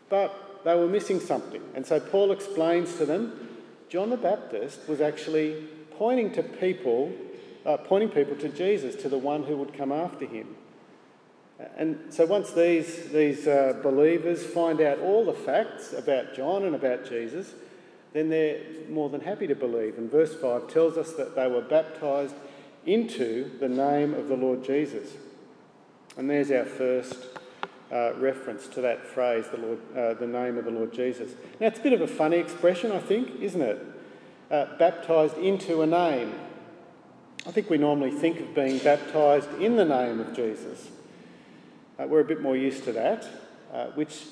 but 0.08 0.64
they 0.64 0.74
were 0.74 0.88
missing 0.88 1.20
something. 1.20 1.62
And 1.74 1.86
so 1.86 2.00
Paul 2.00 2.32
explains 2.32 2.96
to 2.96 3.06
them 3.06 3.48
John 3.88 4.10
the 4.10 4.16
Baptist 4.16 4.88
was 4.88 5.00
actually 5.00 5.68
pointing 5.98 6.32
to 6.32 6.42
people, 6.42 7.12
uh, 7.64 7.76
pointing 7.76 8.08
people 8.08 8.34
to 8.36 8.48
Jesus, 8.48 8.96
to 9.02 9.08
the 9.08 9.18
one 9.18 9.44
who 9.44 9.56
would 9.58 9.74
come 9.74 9.92
after 9.92 10.24
him. 10.24 10.56
And 11.76 12.12
so 12.12 12.26
once 12.26 12.52
these, 12.52 13.08
these 13.10 13.46
uh, 13.46 13.78
believers 13.82 14.44
find 14.44 14.80
out 14.80 14.98
all 14.98 15.24
the 15.24 15.32
facts 15.32 15.92
about 15.92 16.34
John 16.34 16.64
and 16.64 16.74
about 16.74 17.08
Jesus, 17.08 17.52
then 18.12 18.28
they're 18.28 18.60
more 18.88 19.08
than 19.08 19.20
happy 19.20 19.46
to 19.46 19.54
believe. 19.54 19.98
And 19.98 20.10
verse 20.10 20.34
5 20.34 20.68
tells 20.68 20.96
us 20.96 21.12
that 21.14 21.34
they 21.34 21.46
were 21.46 21.62
baptized 21.62 22.34
into 22.84 23.50
the 23.58 23.68
name 23.68 24.14
of 24.14 24.28
the 24.28 24.36
Lord 24.36 24.64
Jesus. 24.64 25.12
And 26.16 26.28
there's 26.28 26.50
our 26.50 26.64
first 26.64 27.16
uh, 27.90 28.12
reference 28.14 28.68
to 28.68 28.80
that 28.80 29.06
phrase, 29.06 29.46
the, 29.50 29.58
Lord, 29.58 29.78
uh, 29.96 30.14
the 30.14 30.26
name 30.26 30.58
of 30.58 30.64
the 30.64 30.70
Lord 30.70 30.92
Jesus. 30.92 31.32
Now, 31.60 31.68
it's 31.68 31.78
a 31.78 31.82
bit 31.82 31.92
of 31.92 32.00
a 32.00 32.06
funny 32.06 32.38
expression, 32.38 32.92
I 32.92 33.00
think, 33.00 33.40
isn't 33.40 33.62
it? 33.62 33.86
Uh, 34.50 34.76
baptised 34.78 35.38
into 35.38 35.82
a 35.82 35.86
name. 35.86 36.34
I 37.46 37.50
think 37.50 37.70
we 37.70 37.78
normally 37.78 38.10
think 38.10 38.40
of 38.40 38.54
being 38.54 38.78
baptised 38.78 39.52
in 39.60 39.76
the 39.76 39.84
name 39.84 40.20
of 40.20 40.34
Jesus. 40.34 40.88
Uh, 41.98 42.06
we're 42.06 42.20
a 42.20 42.24
bit 42.24 42.40
more 42.40 42.56
used 42.56 42.84
to 42.84 42.92
that, 42.92 43.26
uh, 43.72 43.86
which 43.88 44.24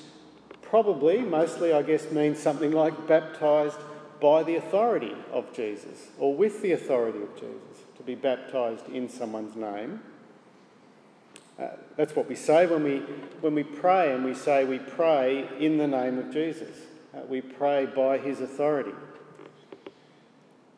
probably, 0.61 1.19
mostly, 1.19 1.73
I 1.73 1.81
guess, 1.81 2.11
means 2.11 2.39
something 2.39 2.71
like 2.71 3.07
baptised 3.07 3.77
by 4.19 4.43
the 4.43 4.55
authority 4.55 5.15
of 5.31 5.53
Jesus 5.53 6.07
or 6.17 6.33
with 6.33 6.61
the 6.61 6.71
authority 6.71 7.21
of 7.21 7.33
Jesus, 7.35 7.85
to 7.97 8.03
be 8.03 8.15
baptised 8.15 8.87
in 8.89 9.09
someone's 9.09 9.55
name. 9.55 10.01
Uh, 11.59 11.67
that's 11.95 12.15
what 12.15 12.27
we 12.27 12.35
say 12.35 12.65
when 12.65 12.83
we, 12.83 12.97
when 13.41 13.53
we 13.53 13.63
pray, 13.63 14.13
and 14.13 14.25
we 14.25 14.33
say 14.33 14.63
we 14.63 14.79
pray 14.79 15.47
in 15.59 15.77
the 15.77 15.87
name 15.87 16.17
of 16.17 16.31
Jesus. 16.31 16.75
Uh, 17.13 17.19
we 17.27 17.41
pray 17.41 17.85
by 17.85 18.17
his 18.17 18.41
authority. 18.41 18.93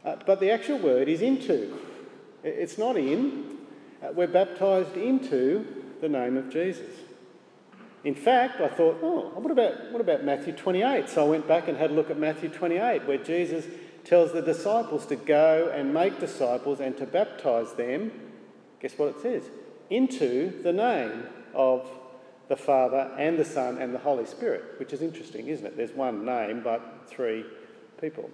Uh, 0.03 0.15
but 0.25 0.39
the 0.39 0.51
actual 0.51 0.79
word 0.79 1.07
is 1.07 1.21
into. 1.21 1.77
It's 2.43 2.77
not 2.77 2.97
in. 2.97 3.57
Uh, 4.01 4.11
we're 4.13 4.27
baptised 4.27 4.97
into 4.97 5.82
the 6.03 6.09
name 6.09 6.35
of 6.35 6.49
Jesus. 6.49 6.85
In 8.03 8.13
fact, 8.13 8.59
I 8.59 8.67
thought, 8.67 8.99
oh, 9.01 9.31
what 9.35 9.51
about, 9.51 9.91
what 9.93 10.01
about 10.01 10.25
Matthew 10.25 10.51
28? 10.51 11.07
So 11.07 11.25
I 11.25 11.29
went 11.29 11.47
back 11.47 11.69
and 11.69 11.77
had 11.77 11.91
a 11.91 11.93
look 11.93 12.11
at 12.11 12.19
Matthew 12.19 12.49
28, 12.49 13.07
where 13.07 13.17
Jesus 13.17 13.65
tells 14.03 14.33
the 14.33 14.41
disciples 14.41 15.05
to 15.05 15.15
go 15.15 15.71
and 15.73 15.93
make 15.93 16.19
disciples 16.19 16.81
and 16.81 16.97
to 16.97 17.05
baptise 17.05 17.73
them. 17.75 18.11
Guess 18.81 18.97
what 18.97 19.15
it 19.15 19.21
says? 19.21 19.43
Into 19.89 20.61
the 20.61 20.73
name 20.73 21.23
of 21.53 21.89
the 22.49 22.57
Father 22.57 23.09
and 23.17 23.39
the 23.39 23.45
Son 23.45 23.77
and 23.77 23.95
the 23.95 23.99
Holy 23.99 24.25
Spirit, 24.25 24.77
which 24.79 24.91
is 24.91 25.01
interesting, 25.01 25.47
isn't 25.47 25.65
it? 25.65 25.77
There's 25.77 25.93
one 25.93 26.25
name, 26.25 26.61
but 26.61 27.05
three 27.07 27.45
people. 28.01 28.29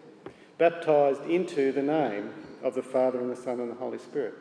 Baptised 0.58 1.24
into 1.26 1.72
the 1.72 1.84
name 1.84 2.34
of 2.64 2.74
the 2.74 2.82
Father 2.82 3.20
and 3.20 3.30
the 3.30 3.40
Son 3.40 3.60
and 3.60 3.70
the 3.70 3.76
Holy 3.76 4.00
Spirit. 4.00 4.34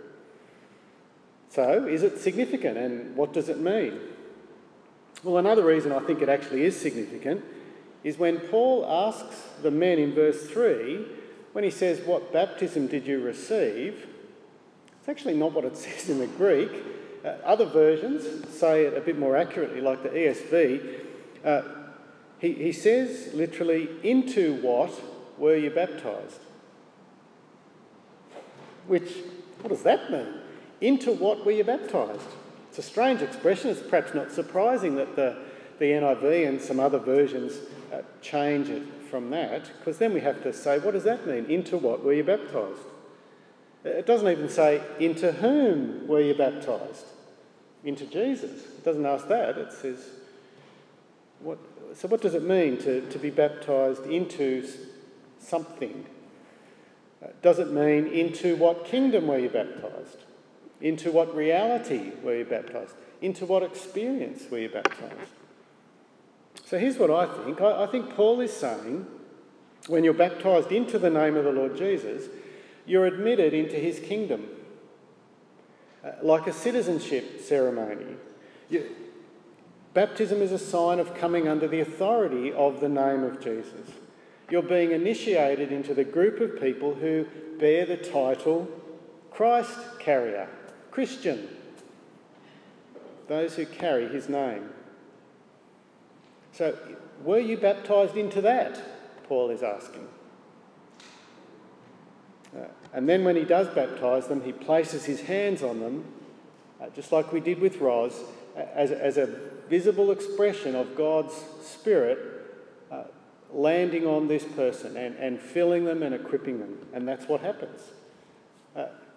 So, 1.50 1.86
is 1.86 2.02
it 2.02 2.18
significant 2.18 2.76
and 2.76 3.16
what 3.16 3.32
does 3.32 3.48
it 3.48 3.58
mean? 3.58 3.98
Well, 5.22 5.38
another 5.38 5.64
reason 5.64 5.92
I 5.92 6.00
think 6.00 6.22
it 6.22 6.28
actually 6.28 6.64
is 6.64 6.78
significant 6.78 7.44
is 8.04 8.18
when 8.18 8.38
Paul 8.38 8.86
asks 8.86 9.42
the 9.62 9.70
men 9.70 9.98
in 9.98 10.14
verse 10.14 10.46
3, 10.46 11.04
when 11.52 11.64
he 11.64 11.70
says, 11.70 12.00
What 12.00 12.32
baptism 12.32 12.86
did 12.86 13.06
you 13.06 13.20
receive? 13.20 14.06
It's 15.00 15.08
actually 15.08 15.36
not 15.36 15.52
what 15.52 15.64
it 15.64 15.76
says 15.76 16.08
in 16.08 16.18
the 16.18 16.26
Greek. 16.26 16.70
Uh, 17.24 17.30
other 17.44 17.66
versions 17.66 18.48
say 18.48 18.84
it 18.84 18.96
a 18.96 19.00
bit 19.00 19.18
more 19.18 19.36
accurately, 19.36 19.80
like 19.80 20.02
the 20.02 20.10
ESV. 20.10 21.00
Uh, 21.44 21.62
he, 22.38 22.52
he 22.52 22.72
says 22.72 23.34
literally, 23.34 23.88
Into 24.02 24.54
what 24.62 24.92
were 25.36 25.56
you 25.56 25.70
baptized? 25.70 26.40
Which, 28.86 29.12
what 29.60 29.70
does 29.70 29.82
that 29.82 30.10
mean? 30.10 30.34
Into 30.80 31.12
what 31.12 31.44
were 31.44 31.52
you 31.52 31.64
baptized? 31.64 32.28
It's 32.68 32.78
a 32.78 32.82
strange 32.82 33.22
expression. 33.22 33.70
It's 33.70 33.82
perhaps 33.82 34.14
not 34.14 34.30
surprising 34.30 34.96
that 34.96 35.16
the, 35.16 35.36
the 35.78 35.86
NIV 35.86 36.48
and 36.48 36.60
some 36.60 36.78
other 36.78 36.98
versions 36.98 37.58
uh, 37.92 38.02
change 38.22 38.68
it 38.68 38.82
from 39.10 39.30
that, 39.30 39.70
because 39.78 39.98
then 39.98 40.12
we 40.12 40.20
have 40.20 40.42
to 40.42 40.52
say, 40.52 40.78
what 40.78 40.92
does 40.92 41.04
that 41.04 41.26
mean? 41.26 41.46
Into 41.46 41.78
what 41.78 42.04
were 42.04 42.12
you 42.12 42.24
baptized? 42.24 42.82
It 43.84 44.06
doesn't 44.06 44.28
even 44.28 44.48
say, 44.48 44.82
into 45.00 45.32
whom 45.32 46.06
were 46.06 46.20
you 46.20 46.34
baptized? 46.34 47.06
Into 47.84 48.04
Jesus. 48.04 48.64
It 48.64 48.84
doesn't 48.84 49.06
ask 49.06 49.28
that. 49.28 49.56
It 49.56 49.72
says, 49.72 50.10
what, 51.40 51.58
so 51.94 52.08
what 52.08 52.20
does 52.20 52.34
it 52.34 52.42
mean 52.42 52.76
to, 52.78 53.08
to 53.08 53.18
be 53.18 53.30
baptized 53.30 54.04
into 54.06 54.68
something? 55.38 56.04
Uh, 57.22 57.28
does 57.40 57.58
it 57.58 57.70
mean 57.70 58.06
into 58.08 58.56
what 58.56 58.84
kingdom 58.84 59.28
were 59.28 59.38
you 59.38 59.48
baptized? 59.48 60.24
Into 60.80 61.10
what 61.10 61.34
reality 61.34 62.12
were 62.22 62.36
you 62.36 62.44
baptized? 62.44 62.94
Into 63.20 63.46
what 63.46 63.62
experience 63.62 64.44
were 64.50 64.58
you 64.58 64.68
baptized? 64.68 65.32
So 66.64 66.78
here's 66.78 66.98
what 66.98 67.10
I 67.10 67.26
think 67.44 67.60
I, 67.60 67.84
I 67.84 67.86
think 67.86 68.14
Paul 68.14 68.40
is 68.40 68.52
saying 68.52 69.06
when 69.88 70.04
you're 70.04 70.14
baptized 70.14 70.70
into 70.70 70.98
the 70.98 71.10
name 71.10 71.36
of 71.36 71.44
the 71.44 71.52
Lord 71.52 71.76
Jesus, 71.76 72.24
you're 72.86 73.06
admitted 73.06 73.54
into 73.54 73.76
his 73.76 73.98
kingdom. 74.00 74.46
Uh, 76.04 76.12
like 76.22 76.46
a 76.46 76.52
citizenship 76.52 77.40
ceremony. 77.40 78.14
You, 78.70 78.88
baptism 79.94 80.40
is 80.40 80.52
a 80.52 80.58
sign 80.58 81.00
of 81.00 81.14
coming 81.14 81.48
under 81.48 81.66
the 81.66 81.80
authority 81.80 82.52
of 82.52 82.80
the 82.80 82.88
name 82.88 83.24
of 83.24 83.40
Jesus. 83.40 83.90
You're 84.48 84.62
being 84.62 84.92
initiated 84.92 85.72
into 85.72 85.94
the 85.94 86.04
group 86.04 86.40
of 86.40 86.60
people 86.60 86.94
who 86.94 87.26
bear 87.58 87.84
the 87.84 87.96
title 87.96 88.68
Christ 89.32 89.76
carrier, 89.98 90.48
Christian, 90.98 91.46
those 93.28 93.54
who 93.54 93.64
carry 93.64 94.08
his 94.08 94.28
name. 94.28 94.68
So, 96.50 96.76
were 97.22 97.38
you 97.38 97.56
baptized 97.56 98.16
into 98.16 98.40
that? 98.40 98.82
Paul 99.28 99.50
is 99.50 99.62
asking. 99.62 100.08
Uh, 102.52 102.64
and 102.92 103.08
then 103.08 103.22
when 103.22 103.36
he 103.36 103.44
does 103.44 103.68
baptise 103.68 104.26
them, 104.26 104.42
he 104.42 104.50
places 104.50 105.04
his 105.04 105.20
hands 105.20 105.62
on 105.62 105.78
them, 105.78 106.04
uh, 106.80 106.88
just 106.88 107.12
like 107.12 107.32
we 107.32 107.38
did 107.38 107.60
with 107.60 107.76
Roz, 107.76 108.20
as, 108.56 108.90
as 108.90 109.18
a 109.18 109.26
visible 109.68 110.10
expression 110.10 110.74
of 110.74 110.96
God's 110.96 111.44
Spirit 111.62 112.18
uh, 112.90 113.04
landing 113.52 114.04
on 114.04 114.26
this 114.26 114.42
person 114.42 114.96
and, 114.96 115.14
and 115.14 115.40
filling 115.40 115.84
them 115.84 116.02
and 116.02 116.12
equipping 116.12 116.58
them. 116.58 116.76
And 116.92 117.06
that's 117.06 117.28
what 117.28 117.40
happens. 117.40 117.82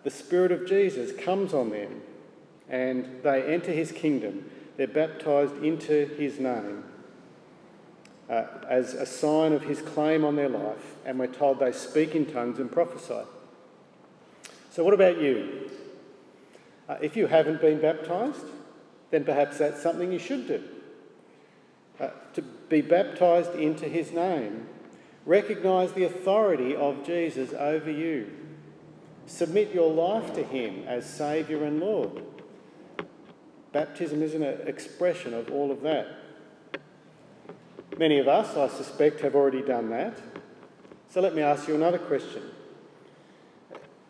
The 0.03 0.09
Spirit 0.09 0.51
of 0.51 0.67
Jesus 0.67 1.11
comes 1.23 1.53
on 1.53 1.69
them 1.69 2.01
and 2.69 3.21
they 3.23 3.43
enter 3.43 3.71
his 3.71 3.91
kingdom. 3.91 4.49
They're 4.77 4.87
baptized 4.87 5.63
into 5.63 6.05
his 6.05 6.39
name 6.39 6.83
uh, 8.31 8.45
as 8.67 8.93
a 8.93 9.05
sign 9.05 9.51
of 9.51 9.63
his 9.63 9.81
claim 9.81 10.23
on 10.23 10.37
their 10.37 10.49
life, 10.49 10.95
and 11.05 11.19
we're 11.19 11.27
told 11.27 11.59
they 11.59 11.73
speak 11.73 12.15
in 12.15 12.25
tongues 12.25 12.59
and 12.59 12.71
prophesy. 12.71 13.27
So, 14.71 14.85
what 14.85 14.93
about 14.93 15.19
you? 15.19 15.69
Uh, 16.87 16.95
if 17.01 17.17
you 17.17 17.27
haven't 17.27 17.59
been 17.59 17.81
baptized, 17.81 18.45
then 19.11 19.25
perhaps 19.25 19.57
that's 19.57 19.81
something 19.83 20.13
you 20.13 20.19
should 20.19 20.47
do. 20.47 20.63
Uh, 21.99 22.09
to 22.33 22.41
be 22.41 22.79
baptized 22.79 23.53
into 23.55 23.85
his 23.89 24.11
name, 24.13 24.67
recognize 25.25 25.91
the 25.91 26.05
authority 26.05 26.73
of 26.73 27.05
Jesus 27.05 27.53
over 27.53 27.91
you, 27.91 28.31
submit 29.31 29.73
your 29.73 29.91
life 29.91 30.33
to 30.35 30.43
him 30.43 30.83
as 30.87 31.09
Saviour 31.09 31.63
and 31.63 31.79
Lord. 31.79 32.23
Baptism 33.71 34.21
is 34.21 34.33
an 34.33 34.43
expression 34.43 35.33
of 35.33 35.49
all 35.49 35.71
of 35.71 35.81
that. 35.81 36.07
Many 37.97 38.19
of 38.19 38.27
us, 38.27 38.57
I 38.57 38.67
suspect, 38.67 39.21
have 39.21 39.35
already 39.35 39.61
done 39.61 39.89
that. 39.91 40.17
So 41.09 41.21
let 41.21 41.35
me 41.35 41.41
ask 41.41 41.67
you 41.67 41.75
another 41.75 41.97
question. 41.97 42.41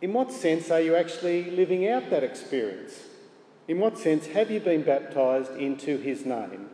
In 0.01 0.13
what 0.13 0.31
sense 0.31 0.71
are 0.71 0.81
you 0.81 0.95
actually 0.95 1.51
living 1.51 1.87
out 1.87 2.09
that 2.09 2.23
experience? 2.23 2.93
In 3.67 3.79
what 3.79 3.97
sense 3.97 4.27
have 4.27 4.49
you 4.49 4.59
been 4.59 4.81
baptised 4.81 5.55
into 5.55 5.97
his 5.97 6.25
name? 6.25 6.69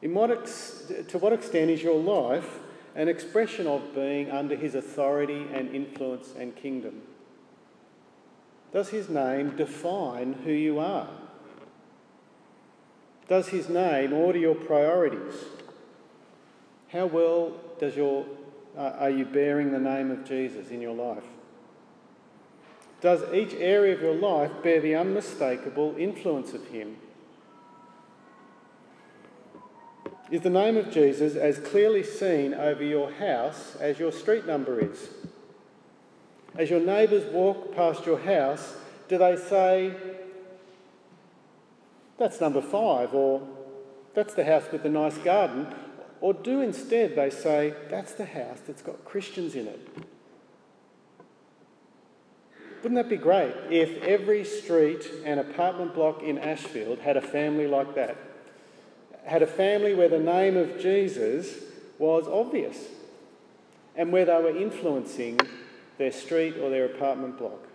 In 0.00 0.14
what 0.14 0.30
ex- 0.30 0.90
to 1.08 1.18
what 1.18 1.32
extent 1.32 1.70
is 1.70 1.82
your 1.82 1.98
life 1.98 2.60
an 2.94 3.08
expression 3.08 3.66
of 3.66 3.94
being 3.94 4.30
under 4.30 4.54
his 4.54 4.74
authority 4.74 5.46
and 5.52 5.74
influence 5.74 6.34
and 6.38 6.54
kingdom? 6.54 7.02
Does 8.72 8.88
his 8.88 9.08
name 9.08 9.56
define 9.56 10.34
who 10.44 10.52
you 10.52 10.78
are? 10.78 11.08
Does 13.28 13.48
his 13.48 13.68
name 13.68 14.12
order 14.12 14.38
your 14.38 14.54
priorities? 14.54 15.34
How 16.88 17.06
well 17.06 17.52
does 17.78 17.96
your, 17.96 18.26
uh, 18.76 18.92
are 18.98 19.10
you 19.10 19.24
bearing 19.24 19.72
the 19.72 19.78
name 19.78 20.10
of 20.10 20.24
Jesus 20.24 20.70
in 20.70 20.80
your 20.80 20.94
life? 20.94 21.24
Does 23.00 23.22
each 23.34 23.54
area 23.54 23.94
of 23.94 24.02
your 24.02 24.14
life 24.14 24.50
bear 24.62 24.80
the 24.80 24.94
unmistakable 24.94 25.94
influence 25.98 26.52
of 26.52 26.66
him? 26.68 26.96
Is 30.32 30.40
the 30.40 30.48
name 30.48 30.78
of 30.78 30.90
Jesus 30.90 31.36
as 31.36 31.58
clearly 31.58 32.02
seen 32.02 32.54
over 32.54 32.82
your 32.82 33.12
house 33.12 33.76
as 33.78 33.98
your 33.98 34.10
street 34.10 34.46
number 34.46 34.80
is? 34.80 35.10
As 36.56 36.70
your 36.70 36.80
neighbours 36.80 37.24
walk 37.24 37.76
past 37.76 38.06
your 38.06 38.18
house, 38.18 38.74
do 39.08 39.18
they 39.18 39.36
say, 39.36 39.94
that's 42.18 42.40
number 42.40 42.62
five, 42.62 43.12
or 43.12 43.46
that's 44.14 44.32
the 44.32 44.44
house 44.44 44.64
with 44.72 44.82
the 44.82 44.88
nice 44.88 45.18
garden. 45.18 45.66
Or 46.22 46.32
do 46.32 46.62
instead 46.62 47.14
they 47.14 47.28
say, 47.28 47.74
that's 47.90 48.12
the 48.14 48.24
house 48.24 48.60
that's 48.66 48.80
got 48.80 49.04
Christians 49.04 49.54
in 49.54 49.66
it. 49.66 49.86
Wouldn't 52.82 52.94
that 52.94 53.10
be 53.10 53.18
great 53.18 53.52
if 53.68 54.02
every 54.02 54.46
street 54.46 55.06
and 55.26 55.38
apartment 55.38 55.94
block 55.94 56.22
in 56.22 56.38
Ashfield 56.38 57.00
had 57.00 57.18
a 57.18 57.22
family 57.22 57.66
like 57.66 57.94
that? 57.96 58.16
Had 59.24 59.42
a 59.42 59.46
family 59.46 59.94
where 59.94 60.08
the 60.08 60.18
name 60.18 60.56
of 60.56 60.80
Jesus 60.80 61.62
was 61.98 62.26
obvious 62.26 62.76
and 63.94 64.12
where 64.12 64.24
they 64.24 64.34
were 64.34 64.56
influencing 64.56 65.38
their 65.98 66.12
street 66.12 66.56
or 66.56 66.70
their 66.70 66.86
apartment 66.86 67.38
block. 67.38 67.68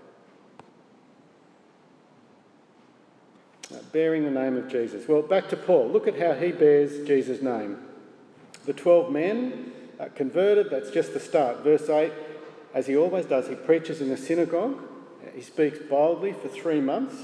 Uh, 3.74 3.78
bearing 3.92 4.24
the 4.24 4.32
name 4.32 4.56
of 4.56 4.70
Jesus. 4.70 5.08
Well, 5.08 5.22
back 5.22 5.50
to 5.50 5.58
Paul. 5.58 5.90
Look 5.90 6.08
at 6.08 6.18
how 6.18 6.34
he 6.34 6.52
bears 6.52 7.06
Jesus' 7.06 7.42
name. 7.42 7.78
The 8.66 8.74
12 8.74 9.12
men 9.12 9.72
converted, 10.16 10.70
that's 10.70 10.92
just 10.92 11.14
the 11.14 11.20
start. 11.20 11.64
Verse 11.64 11.90
8, 11.90 12.12
as 12.74 12.88
he 12.88 12.96
always 12.96 13.26
does, 13.26 13.48
he 13.48 13.56
preaches 13.56 14.02
in 14.02 14.10
the 14.10 14.18
synagogue. 14.18 14.82
He 15.36 15.42
speaks 15.42 15.80
boldly 15.80 16.34
for 16.34 16.48
three 16.48 16.82
months, 16.82 17.16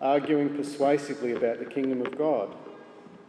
arguing 0.00 0.56
persuasively 0.56 1.32
about 1.32 1.58
the 1.58 1.64
kingdom 1.64 2.02
of 2.02 2.16
God. 2.16 2.54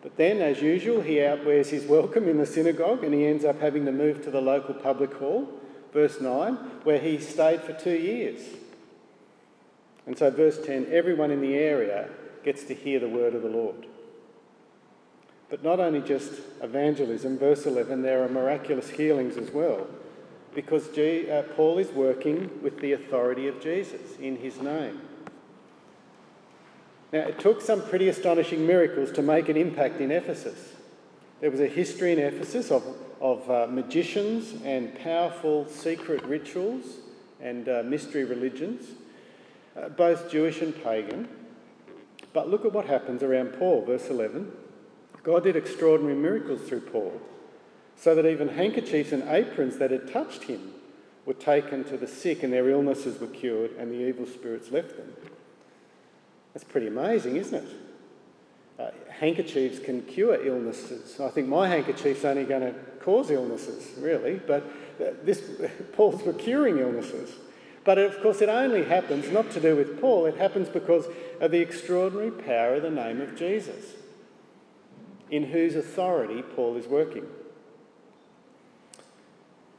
But 0.02 0.18
then, 0.18 0.42
as 0.42 0.62
usual, 0.62 1.02
he 1.02 1.16
outwears 1.16 1.70
his 1.70 1.86
welcome 1.86 2.28
in 2.28 2.38
the 2.38 2.46
synagogue 2.46 3.04
and 3.04 3.14
he 3.14 3.26
ends 3.26 3.46
up 3.46 3.60
having 3.60 3.86
to 3.86 3.92
move 3.92 4.24
to 4.24 4.32
the 4.32 4.42
local 4.42 4.74
public 4.74 5.14
hall 5.14 5.48
verse 5.92 6.22
9, 6.22 6.56
where 6.84 7.00
he 7.00 7.20
stayed 7.20 7.62
for 7.62 7.74
two 7.74 7.96
years. 7.96 8.42
And 10.06 10.18
so, 10.18 10.30
verse 10.32 10.64
10 10.66 10.88
everyone 10.92 11.32
in 11.32 11.42
the 11.42 11.56
area 11.56 12.10
gets 12.44 12.64
to 12.66 12.74
hear 12.74 13.00
the 13.00 13.10
word 13.10 13.36
of 13.36 13.44
the 13.44 13.50
Lord. 13.50 13.86
But 15.50 15.64
not 15.64 15.80
only 15.80 16.02
just 16.02 16.32
evangelism, 16.62 17.38
verse 17.38 17.66
11, 17.66 18.02
there 18.02 18.24
are 18.24 18.30
miraculous 18.30 18.90
healings 18.90 19.38
as 19.38 19.52
well, 19.52 19.88
because 20.56 20.88
uh, 20.98 21.44
Paul 21.56 21.78
is 21.78 21.92
working 21.92 22.50
with 22.64 22.80
the 22.80 22.94
authority 22.94 23.48
of 23.48 23.62
Jesus 23.62 24.18
in 24.20 24.38
his 24.38 24.62
name. 24.62 25.02
Now, 27.12 27.20
it 27.20 27.40
took 27.40 27.62
some 27.62 27.82
pretty 27.82 28.08
astonishing 28.08 28.66
miracles 28.66 29.12
to 29.14 29.22
make 29.22 29.50
an 29.50 29.58
impact 29.58 30.00
in 30.00 30.12
Ephesus. 30.12 30.76
There 31.42 31.52
was 31.52 31.60
a 31.60 31.68
history 31.68 32.14
in 32.14 32.20
Ephesus 32.20 32.72
of, 32.72 32.84
of 33.20 33.50
uh, 33.50 33.68
magicians 33.70 34.54
and 34.64 34.98
powerful 35.00 35.68
secret 35.68 36.24
rituals 36.24 36.86
and 37.42 37.68
uh, 37.68 37.84
mystery 37.84 38.24
religions, 38.24 38.88
uh, 39.76 39.90
both 39.90 40.32
Jewish 40.32 40.62
and 40.62 40.74
pagan. 40.84 41.28
But 42.32 42.50
look 42.50 42.64
at 42.64 42.72
what 42.72 42.86
happens 42.86 43.24
around 43.24 43.56
Paul, 43.60 43.84
verse 43.84 44.10
11. 44.10 44.52
God 45.24 45.44
did 45.44 45.56
extraordinary 45.56 46.16
miracles 46.16 46.62
through 46.62 46.82
Paul, 46.82 47.22
so 47.98 48.16
that 48.16 48.26
even 48.26 48.50
handkerchiefs 48.50 49.12
and 49.12 49.24
aprons 49.24 49.78
that 49.78 49.92
had 49.92 50.12
touched 50.12 50.44
him 50.44 50.74
were 51.26 51.34
taken 51.34 51.84
to 51.84 51.98
the 51.98 52.08
sick 52.08 52.42
and 52.42 52.54
their 52.54 52.70
illnesses 52.70 53.20
were 53.20 53.28
cured 53.28 53.72
and 53.78 53.92
the 53.92 54.08
evil 54.08 54.26
spirits 54.26 54.72
left 54.72 54.96
them. 54.96 55.14
That's 56.54 56.64
pretty 56.64 56.88
amazing, 56.88 57.38
isn't 57.38 57.64
it? 57.64 57.76
Uh, 58.80 58.92
handkerchiefs 59.10 59.80
can 59.80 60.02
cure 60.04 60.46
illnesses. 60.46 61.20
I 61.20 61.30
think 61.30 61.48
my 61.48 61.68
handkerchief's 61.68 62.26
only 62.26 62.46
going 62.46 62.62
to 62.62 62.74
cause 63.00 63.30
illnesses, 63.30 63.92
really, 63.98 64.40
but 64.46 64.64
this 65.26 65.44
Paul's 65.94 66.22
for 66.22 66.34
curing 66.34 66.80
illnesses. 66.80 67.32
But 67.84 67.98
of 67.98 68.22
course, 68.22 68.42
it 68.42 68.50
only 68.50 68.84
happens 68.84 69.30
not 69.32 69.50
to 69.52 69.60
do 69.60 69.76
with 69.76 70.00
Paul, 70.00 70.26
it 70.26 70.38
happens 70.38 70.70
because 70.70 71.06
of 71.40 71.52
the 71.52 71.60
extraordinary 71.60 72.32
power 72.32 72.76
of 72.76 72.84
the 72.84 72.92
name 72.92 73.22
of 73.22 73.36
Jesus, 73.36 73.94
in 75.30 75.46
whose 75.46 75.76
authority 75.76 76.42
Paul 76.42 76.76
is 76.76 76.88
working. 76.88 77.26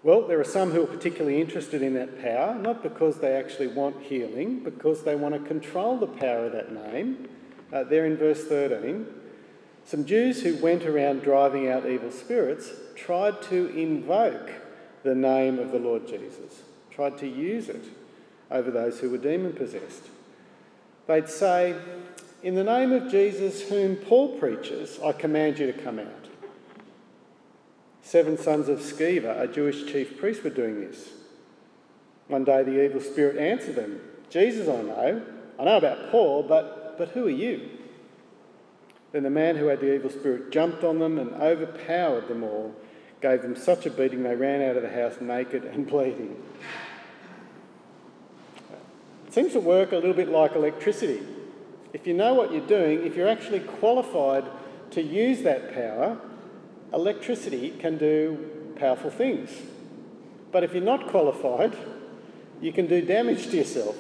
Well, 0.05 0.27
there 0.27 0.41
are 0.41 0.45
some 0.45 0.73
who 0.73 0.83
are 0.83 0.87
particularly 0.87 1.41
interested 1.41 1.81
in 1.81 1.95
that 1.95 2.21
power, 2.21 2.57
not 2.57 2.83
because 2.83 3.19
they 3.19 3.35
actually 3.35 3.69
want 3.69 4.03
healing, 4.03 4.59
because 4.65 5.05
they 5.05 5.15
want 5.15 5.35
to 5.35 5.41
control 5.49 5.97
the 5.97 6.09
power 6.09 6.47
of 6.47 6.53
that 6.53 6.73
name. 6.73 7.29
Uh, 7.73 7.85
there 7.85 8.05
in 8.05 8.17
verse 8.17 8.45
13, 8.45 9.07
some 9.85 10.05
Jews 10.05 10.43
who 10.43 10.57
went 10.57 10.85
around 10.85 11.23
driving 11.23 11.69
out 11.69 11.87
evil 11.87 12.11
spirits 12.11 12.71
tried 12.97 13.43
to 13.43 13.69
invoke 13.79 14.51
the 15.05 15.15
name 15.15 15.61
of 15.61 15.71
the 15.71 15.79
Lord 15.79 16.09
Jesus, 16.09 16.63
tried 16.91 17.17
to 17.19 17.29
use 17.29 17.69
it 17.69 17.85
over 18.51 18.71
those 18.71 18.99
who 18.99 19.11
were 19.11 19.19
demon 19.19 19.53
possessed. 19.53 20.03
They'd 21.07 21.29
say, 21.29 21.77
In 22.43 22.55
the 22.57 22.65
name 22.65 22.93
of 22.93 23.11
Jesus, 23.11 23.69
whom 23.69 23.97
Paul 23.97 24.39
preaches, 24.39 24.99
I 25.03 25.13
command 25.13 25.59
you 25.59 25.71
to 25.71 25.73
come 25.73 25.99
out. 25.99 26.22
Seven 28.03 28.37
sons 28.37 28.69
of 28.69 28.81
Sceva, 28.81 29.41
a 29.41 29.47
Jewish 29.47 29.87
chief 29.87 30.19
priest, 30.19 30.43
were 30.43 30.51
doing 30.51 30.81
this. 30.81 31.11
One 32.29 32.45
day 32.45 32.63
the 32.63 32.85
evil 32.85 33.01
spirit 33.01 33.37
answered 33.37 33.77
them 33.77 34.01
Jesus, 34.29 34.69
I 34.69 34.83
know. 34.83 35.23
I 35.59 35.65
know 35.65 35.77
about 35.77 36.11
Paul, 36.11 36.43
but, 36.43 36.97
but 36.99 37.11
who 37.11 37.27
are 37.27 37.31
you? 37.31 37.69
Then 39.13 39.25
the 39.25 39.31
man 39.31 39.57
who 39.57 39.67
had 39.67 39.81
the 39.81 39.95
evil 39.95 40.11
spirit 40.11 40.51
jumped 40.51 40.83
on 40.83 40.99
them 40.99 41.19
and 41.19 41.35
overpowered 41.35 42.29
them 42.29 42.43
all, 42.43 42.75
gave 43.21 43.43
them 43.43 43.55
such 43.55 43.85
a 43.85 43.91
beating 43.91 44.23
they 44.23 44.35
ran 44.35 44.63
out 44.63 44.77
of 44.77 44.83
the 44.83 44.91
house 44.91 45.21
naked 45.21 45.65
and 45.65 45.87
bleeding. 45.89 46.43
It 49.27 49.35
seems 49.35 49.53
to 49.53 49.61
work 49.61 49.93
a 49.93 49.97
little 49.97 50.15
bit 50.15 50.29
like 50.29 50.55
electricity. 50.55 51.23
If 51.93 52.07
you 52.07 52.15
know 52.15 52.33
what 52.33 52.53
you're 52.53 52.67
doing, 52.67 53.07
if 53.07 53.15
you're 53.15 53.29
actually 53.29 53.61
qualified 53.61 54.45
to 54.93 55.03
use 55.03 55.43
that 55.43 55.75
power, 55.75 56.19
electricity 56.93 57.71
can 57.71 57.99
do 57.99 58.73
powerful 58.77 59.11
things. 59.11 59.51
But 60.51 60.65
if 60.65 60.75
you're 60.75 60.83
not 60.83 61.09
qualified, 61.09 61.77
you 62.61 62.73
can 62.73 62.87
do 62.87 63.01
damage 63.01 63.49
to 63.49 63.57
yourself. 63.57 63.97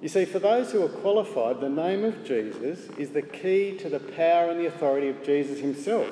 You 0.00 0.08
see, 0.08 0.24
for 0.24 0.38
those 0.38 0.70
who 0.70 0.84
are 0.84 0.88
qualified, 0.88 1.60
the 1.60 1.68
name 1.68 2.04
of 2.04 2.24
Jesus 2.24 2.88
is 2.96 3.10
the 3.10 3.22
key 3.22 3.76
to 3.78 3.88
the 3.88 3.98
power 3.98 4.48
and 4.48 4.60
the 4.60 4.66
authority 4.66 5.08
of 5.08 5.24
Jesus 5.24 5.58
himself. 5.58 6.08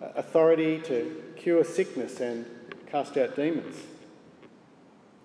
Authority 0.00 0.78
to 0.80 1.22
cure 1.36 1.64
sickness 1.64 2.20
and 2.20 2.44
cast 2.86 3.16
out 3.16 3.36
demons. 3.36 3.76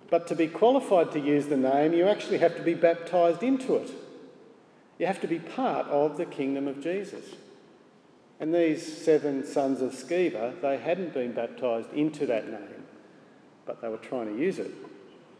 But 0.09 0.27
to 0.27 0.35
be 0.35 0.47
qualified 0.47 1.11
to 1.11 1.19
use 1.19 1.47
the 1.47 1.57
name, 1.57 1.93
you 1.93 2.07
actually 2.07 2.37
have 2.37 2.55
to 2.55 2.63
be 2.63 2.73
baptized 2.73 3.43
into 3.43 3.75
it. 3.75 3.91
You 4.97 5.05
have 5.05 5.21
to 5.21 5.27
be 5.27 5.39
part 5.39 5.87
of 5.87 6.17
the 6.17 6.25
kingdom 6.25 6.67
of 6.67 6.81
Jesus. 6.81 7.25
And 8.41 8.53
these 8.53 8.85
seven 9.05 9.45
sons 9.45 9.81
of 9.81 9.91
Sceva, 9.91 10.59
they 10.61 10.77
hadn't 10.77 11.13
been 11.13 11.31
baptised 11.31 11.93
into 11.93 12.25
that 12.25 12.49
name, 12.49 12.83
but 13.67 13.81
they 13.81 13.87
were 13.87 13.97
trying 13.97 14.35
to 14.35 14.41
use 14.41 14.57
it. 14.57 14.71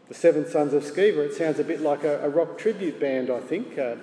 The 0.08 0.14
seven 0.14 0.48
sons 0.48 0.72
of 0.72 0.84
Sceva, 0.84 1.26
it 1.26 1.34
sounds 1.34 1.58
a 1.58 1.64
bit 1.64 1.80
like 1.80 2.04
a, 2.04 2.24
a 2.24 2.28
rock 2.28 2.58
tribute 2.58 3.00
band, 3.00 3.28
I 3.28 3.40
think, 3.40 3.76
uh, 3.76 3.96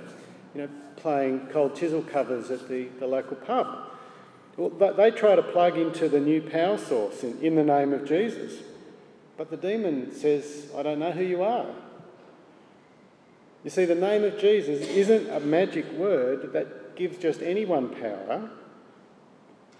you 0.53 0.61
know, 0.61 0.69
playing 0.97 1.47
Cold 1.47 1.77
Chisel 1.77 2.01
covers 2.01 2.51
at 2.51 2.67
the, 2.67 2.89
the 2.99 3.07
local 3.07 3.37
pub. 3.37 3.89
Well, 4.57 4.69
they 4.91 5.11
try 5.11 5.35
to 5.35 5.43
plug 5.43 5.77
into 5.77 6.09
the 6.09 6.19
new 6.19 6.41
power 6.41 6.77
source 6.77 7.23
in, 7.23 7.39
in 7.41 7.55
the 7.55 7.63
name 7.63 7.93
of 7.93 8.05
Jesus. 8.05 8.61
But 9.37 9.49
the 9.49 9.55
demon 9.55 10.13
says, 10.13 10.67
I 10.77 10.83
don't 10.83 10.99
know 10.99 11.13
who 11.13 11.23
you 11.23 11.41
are. 11.41 11.67
You 13.63 13.69
see, 13.69 13.85
the 13.85 13.95
name 13.95 14.25
of 14.25 14.37
Jesus 14.37 14.85
isn't 14.89 15.29
a 15.29 15.39
magic 15.39 15.89
word 15.93 16.51
that 16.51 16.97
gives 16.97 17.17
just 17.17 17.41
anyone 17.41 17.95
power. 17.95 18.49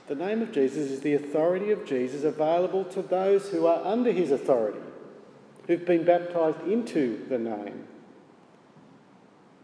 The 0.10 0.16
name 0.16 0.42
of 0.42 0.52
Jesus 0.52 0.90
is 0.90 1.02
the 1.02 1.14
authority 1.14 1.70
of 1.70 1.86
Jesus 1.86 2.24
available 2.24 2.84
to 2.86 3.04
those 3.04 3.50
who 3.50 3.68
are 3.68 3.86
under 3.86 4.12
his 4.12 4.32
authority, 4.32 4.80
who've 5.68 5.86
been 5.86 6.04
baptized 6.04 6.66
into 6.68 7.24
the 7.30 7.38
name. 7.38 7.88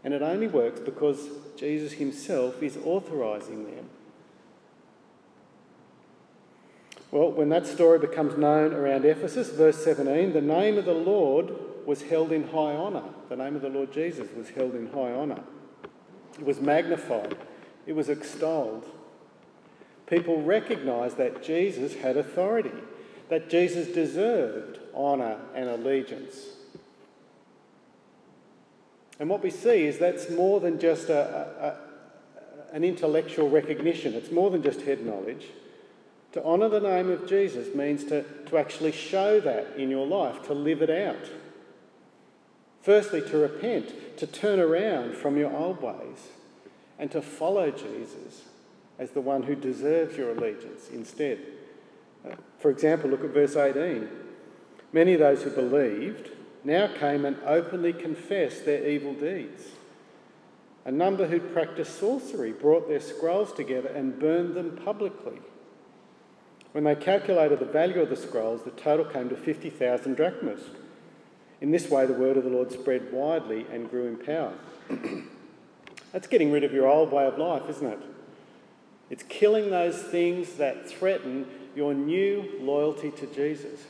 And 0.04 0.14
it 0.14 0.22
only 0.22 0.46
works 0.46 0.78
because 0.78 1.30
Jesus 1.56 1.94
himself 1.94 2.62
is 2.62 2.78
authorizing 2.84 3.64
them. 3.64 3.90
Well, 7.10 7.32
when 7.32 7.48
that 7.48 7.66
story 7.66 7.98
becomes 7.98 8.38
known 8.38 8.72
around 8.72 9.04
Ephesus, 9.04 9.50
verse 9.50 9.82
17, 9.82 10.32
the 10.32 10.40
name 10.40 10.78
of 10.78 10.84
the 10.84 10.94
Lord 10.94 11.52
was 11.84 12.02
held 12.02 12.30
in 12.30 12.46
high 12.46 12.76
honour. 12.76 13.02
The 13.28 13.36
name 13.36 13.56
of 13.56 13.62
the 13.62 13.68
Lord 13.68 13.92
Jesus 13.92 14.28
was 14.36 14.50
held 14.50 14.76
in 14.76 14.92
high 14.92 15.12
honour. 15.12 15.42
It 16.38 16.46
was 16.46 16.60
magnified, 16.60 17.36
it 17.84 17.94
was 17.94 18.08
extolled. 18.08 18.92
People 20.06 20.42
recognised 20.42 21.16
that 21.16 21.42
Jesus 21.42 21.96
had 21.96 22.16
authority, 22.16 22.70
that 23.28 23.50
Jesus 23.50 23.88
deserved 23.88 24.78
honour 24.94 25.38
and 25.54 25.68
allegiance. 25.68 26.36
And 29.18 29.28
what 29.28 29.42
we 29.42 29.50
see 29.50 29.84
is 29.84 29.98
that's 29.98 30.30
more 30.30 30.60
than 30.60 30.78
just 30.78 31.08
a, 31.08 31.76
a, 32.72 32.74
an 32.74 32.84
intellectual 32.84 33.48
recognition, 33.48 34.14
it's 34.14 34.30
more 34.30 34.50
than 34.50 34.62
just 34.62 34.82
head 34.82 35.04
knowledge. 35.04 35.46
To 36.32 36.44
honour 36.44 36.68
the 36.68 36.80
name 36.80 37.10
of 37.10 37.26
Jesus 37.26 37.74
means 37.74 38.04
to, 38.04 38.22
to 38.22 38.58
actually 38.58 38.92
show 38.92 39.40
that 39.40 39.76
in 39.76 39.90
your 39.90 40.06
life, 40.06 40.44
to 40.46 40.52
live 40.52 40.82
it 40.82 40.90
out. 40.90 41.30
Firstly, 42.82 43.22
to 43.22 43.38
repent, 43.38 44.18
to 44.18 44.26
turn 44.26 44.60
around 44.60 45.16
from 45.16 45.36
your 45.38 45.50
old 45.50 45.80
ways, 45.80 46.28
and 46.98 47.10
to 47.10 47.22
follow 47.22 47.70
Jesus 47.70 48.42
as 48.98 49.10
the 49.10 49.20
one 49.20 49.42
who 49.42 49.54
deserves 49.54 50.16
your 50.16 50.30
allegiance 50.30 50.88
instead. 50.90 51.38
Uh, 52.24 52.34
for 52.58 52.70
example, 52.70 53.10
look 53.10 53.24
at 53.24 53.30
verse 53.30 53.56
18. 53.56 54.08
Many 54.92 55.14
of 55.14 55.20
those 55.20 55.42
who 55.42 55.50
believed 55.50 56.30
now 56.64 56.88
came 56.88 57.24
and 57.24 57.36
openly 57.44 57.92
confessed 57.92 58.64
their 58.64 58.86
evil 58.86 59.14
deeds. 59.14 59.64
A 60.84 60.90
number 60.90 61.26
who 61.26 61.40
practiced 61.40 61.98
sorcery 61.98 62.52
brought 62.52 62.88
their 62.88 63.00
scrolls 63.00 63.52
together 63.52 63.88
and 63.88 64.18
burned 64.18 64.54
them 64.54 64.76
publicly. 64.84 65.38
When 66.72 66.84
they 66.84 66.94
calculated 66.94 67.58
the 67.58 67.64
value 67.64 68.00
of 68.00 68.08
the 68.08 68.16
scrolls, 68.16 68.62
the 68.62 68.70
total 68.70 69.04
came 69.04 69.28
to 69.30 69.36
50,000 69.36 70.14
drachmas. 70.14 70.60
In 71.60 71.70
this 71.70 71.90
way, 71.90 72.06
the 72.06 72.12
word 72.12 72.36
of 72.36 72.44
the 72.44 72.50
Lord 72.50 72.70
spread 72.70 73.12
widely 73.12 73.66
and 73.72 73.90
grew 73.90 74.06
in 74.06 74.16
power. 74.16 74.52
That's 76.12 76.26
getting 76.26 76.52
rid 76.52 76.64
of 76.64 76.72
your 76.72 76.86
old 76.86 77.10
way 77.12 77.26
of 77.26 77.38
life, 77.38 77.62
isn't 77.68 77.86
it? 77.86 77.98
It's 79.10 79.22
killing 79.24 79.70
those 79.70 80.02
things 80.02 80.54
that 80.54 80.88
threaten 80.88 81.46
your 81.74 81.94
new 81.94 82.50
loyalty 82.60 83.10
to 83.12 83.26
Jesus. 83.26 83.80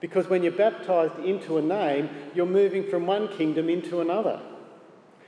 Because 0.00 0.28
when 0.28 0.42
you're 0.42 0.52
baptized 0.52 1.18
into 1.18 1.58
a 1.58 1.62
name, 1.62 2.08
you're 2.34 2.46
moving 2.46 2.88
from 2.88 3.06
one 3.06 3.28
kingdom 3.28 3.68
into 3.68 4.00
another. 4.00 4.40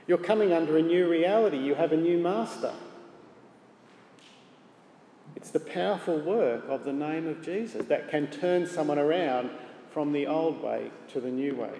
You're 0.07 0.17
coming 0.17 0.53
under 0.53 0.77
a 0.77 0.81
new 0.81 1.09
reality. 1.09 1.57
You 1.57 1.75
have 1.75 1.91
a 1.91 1.97
new 1.97 2.17
master. 2.17 2.73
It's 5.35 5.51
the 5.51 5.59
powerful 5.59 6.19
work 6.19 6.65
of 6.67 6.85
the 6.85 6.93
name 6.93 7.27
of 7.27 7.41
Jesus 7.41 7.85
that 7.87 8.09
can 8.09 8.27
turn 8.27 8.65
someone 8.65 8.99
around 8.99 9.49
from 9.91 10.13
the 10.13 10.27
old 10.27 10.61
way 10.63 10.91
to 11.09 11.19
the 11.19 11.29
new 11.29 11.55
way. 11.55 11.79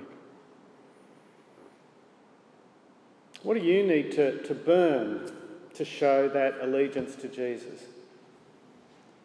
What 3.44 3.56
do 3.56 3.66
you 3.66 3.84
need 3.84 4.12
to, 4.14 4.44
to 4.44 4.54
burn 4.54 5.32
to 5.76 5.86
show 5.86 6.28
that 6.30 6.56
allegiance 6.62 7.16
to 7.16 7.28
Jesus? 7.28 7.82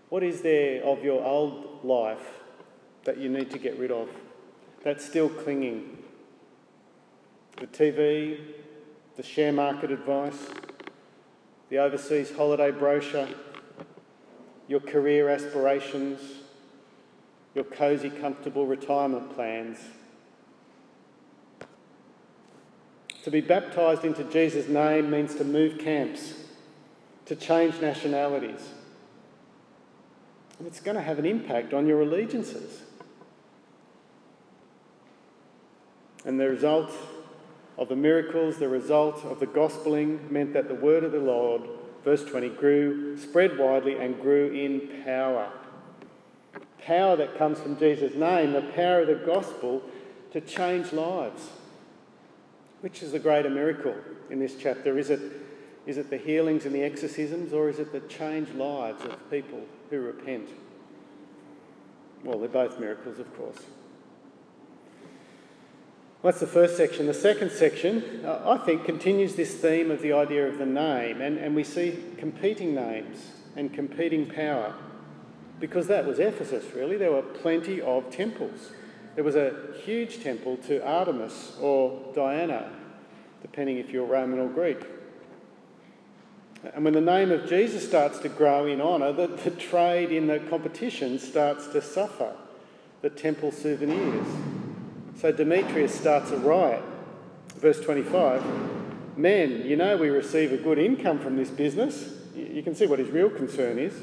What 0.09 0.23
is 0.23 0.43
there 0.43 0.83
of 0.85 1.03
your 1.03 1.25
old 1.25 1.85
life 1.85 2.41
that 3.05 3.19
you 3.19 3.29
need 3.29 3.51
to 3.51 3.59
get 3.59 3.79
rid 3.79 3.91
of 3.91 4.09
that's 4.85 5.05
still 5.05 5.29
clinging? 5.29 5.99
The 7.57 7.67
TV, 7.67 8.39
the 9.17 9.23
share 9.23 9.53
market 9.53 9.91
advice, 9.91 10.49
the 11.71 11.79
overseas 11.79 12.31
holiday 12.37 12.71
brochure, 12.71 13.29
your 14.69 14.81
career 14.81 15.29
aspirations, 15.29 16.21
your 17.55 17.65
cosy, 17.65 18.11
comfortable 18.11 18.67
retirement 18.67 19.35
plans. 19.35 19.79
To 23.27 23.31
be 23.33 23.41
baptised 23.41 24.05
into 24.05 24.23
Jesus' 24.23 24.69
name 24.69 25.11
means 25.11 25.35
to 25.35 25.43
move 25.43 25.81
camps, 25.81 26.35
to 27.25 27.35
change 27.35 27.81
nationalities. 27.81 28.69
And 30.61 30.69
it's 30.69 30.79
going 30.79 30.95
to 30.95 31.03
have 31.03 31.19
an 31.19 31.27
impact 31.27 31.75
on 31.75 31.89
your 31.89 32.03
allegiances. 32.03 32.83
And 36.25 36.39
the 36.39 36.49
result 36.49 36.93
of 37.77 37.89
the 37.89 37.97
miracles, 37.97 38.59
the 38.59 38.69
result 38.69 39.25
of 39.25 39.41
the 39.41 39.47
gospeling 39.47 40.31
meant 40.31 40.53
that 40.53 40.69
the 40.69 40.77
word 40.77 41.03
of 41.03 41.11
the 41.11 41.19
Lord, 41.19 41.63
verse 42.05 42.23
20, 42.23 42.51
grew, 42.51 43.17
spread 43.19 43.59
widely, 43.59 43.99
and 43.99 44.21
grew 44.21 44.53
in 44.53 45.03
power. 45.05 45.51
Power 46.81 47.17
that 47.17 47.37
comes 47.37 47.59
from 47.59 47.77
Jesus' 47.77 48.15
name, 48.15 48.53
the 48.53 48.63
power 48.63 49.01
of 49.01 49.09
the 49.09 49.27
gospel 49.27 49.83
to 50.31 50.41
change 50.41 50.93
lives. 50.93 51.51
Which 52.87 53.03
is 53.03 53.11
the 53.11 53.19
greater 53.19 53.51
miracle 53.51 53.97
in 54.31 54.39
this 54.39 54.55
chapter? 54.55 54.97
Is 54.97 55.11
it, 55.11 55.21
is 55.87 55.99
it 55.99 56.09
the 56.09 56.19
healings 56.19 56.67
and 56.67 56.73
the 56.73 56.85
exorcisms, 56.85 57.53
or 57.53 57.69
is 57.69 57.81
it 57.81 57.91
the 57.91 57.99
changed 57.99 58.55
lives 58.55 59.05
of 59.05 59.29
people 59.29 59.63
who 59.91 60.03
repent? 60.03 60.49
Well, 62.23 62.39
they're 62.39 62.49
both 62.49 62.79
miracles, 62.79 63.19
of 63.19 63.37
course. 63.37 63.59
That's 66.23 66.39
the 66.39 66.47
first 66.47 66.77
section. 66.77 67.07
The 67.07 67.15
second 67.15 67.51
section, 67.51 68.25
uh, 68.25 68.57
I 68.57 68.65
think, 68.65 68.85
continues 68.85 69.35
this 69.35 69.57
theme 69.57 69.91
of 69.91 70.01
the 70.01 70.13
idea 70.13 70.47
of 70.47 70.59
the 70.59 70.65
name, 70.65 71.21
and, 71.21 71.39
and 71.39 71.57
we 71.57 71.65
see 71.65 72.05
competing 72.19 72.73
names 72.73 73.33
and 73.57 73.75
competing 73.75 74.27
power 74.27 74.73
because 75.59 75.89
that 75.89 76.07
was 76.07 76.21
Ephesus, 76.21 76.73
really. 76.73 76.97
There 76.97 77.11
were 77.11 77.23
plenty 77.23 77.81
of 77.81 78.13
temples. 78.13 78.71
There 79.17 79.25
was 79.25 79.35
a 79.35 79.73
huge 79.83 80.23
temple 80.23 80.59
to 80.69 80.87
Artemis 80.87 81.57
or 81.61 82.13
Diana, 82.15 82.71
depending 83.47 83.79
if 83.79 83.91
you're 83.91 84.05
Roman 84.05 84.41
or 84.41 84.49
Greek. 84.49 84.79
And 86.75 86.85
when 86.85 86.95
the 86.95 87.01
name 87.01 87.31
of 87.31 87.49
Jesus 87.49 87.87
starts 87.87 88.19
to 88.21 88.29
grow 88.29 88.67
in 88.67 88.81
honour, 88.81 89.13
the, 89.13 89.29
the 89.29 89.53
trade 89.53 90.11
in 90.11 90.27
the 90.27 90.41
competition 90.51 91.21
starts 91.21 91.69
to 91.69 91.81
suffer. 91.81 92.35
The 93.03 93.11
temple 93.11 93.53
souvenirs. 93.53 94.27
So 95.21 95.31
Demetrius 95.31 95.95
starts 95.95 96.33
a 96.33 96.39
riot. 96.39 96.83
Verse 97.55 97.81
25 97.81 98.43
Men, 99.17 99.63
you 99.65 99.77
know 99.77 99.97
we 99.97 100.09
receive 100.11 100.53
a 100.53 100.59
good 100.59 100.79
income 100.79 101.21
from 101.21 101.37
this 101.37 101.49
business. 101.49 102.15
You 102.35 102.63
can 102.65 102.75
see 102.75 102.87
what 102.87 102.99
his 102.99 103.11
real 103.11 103.31
concern 103.31 103.79
is. 103.79 103.95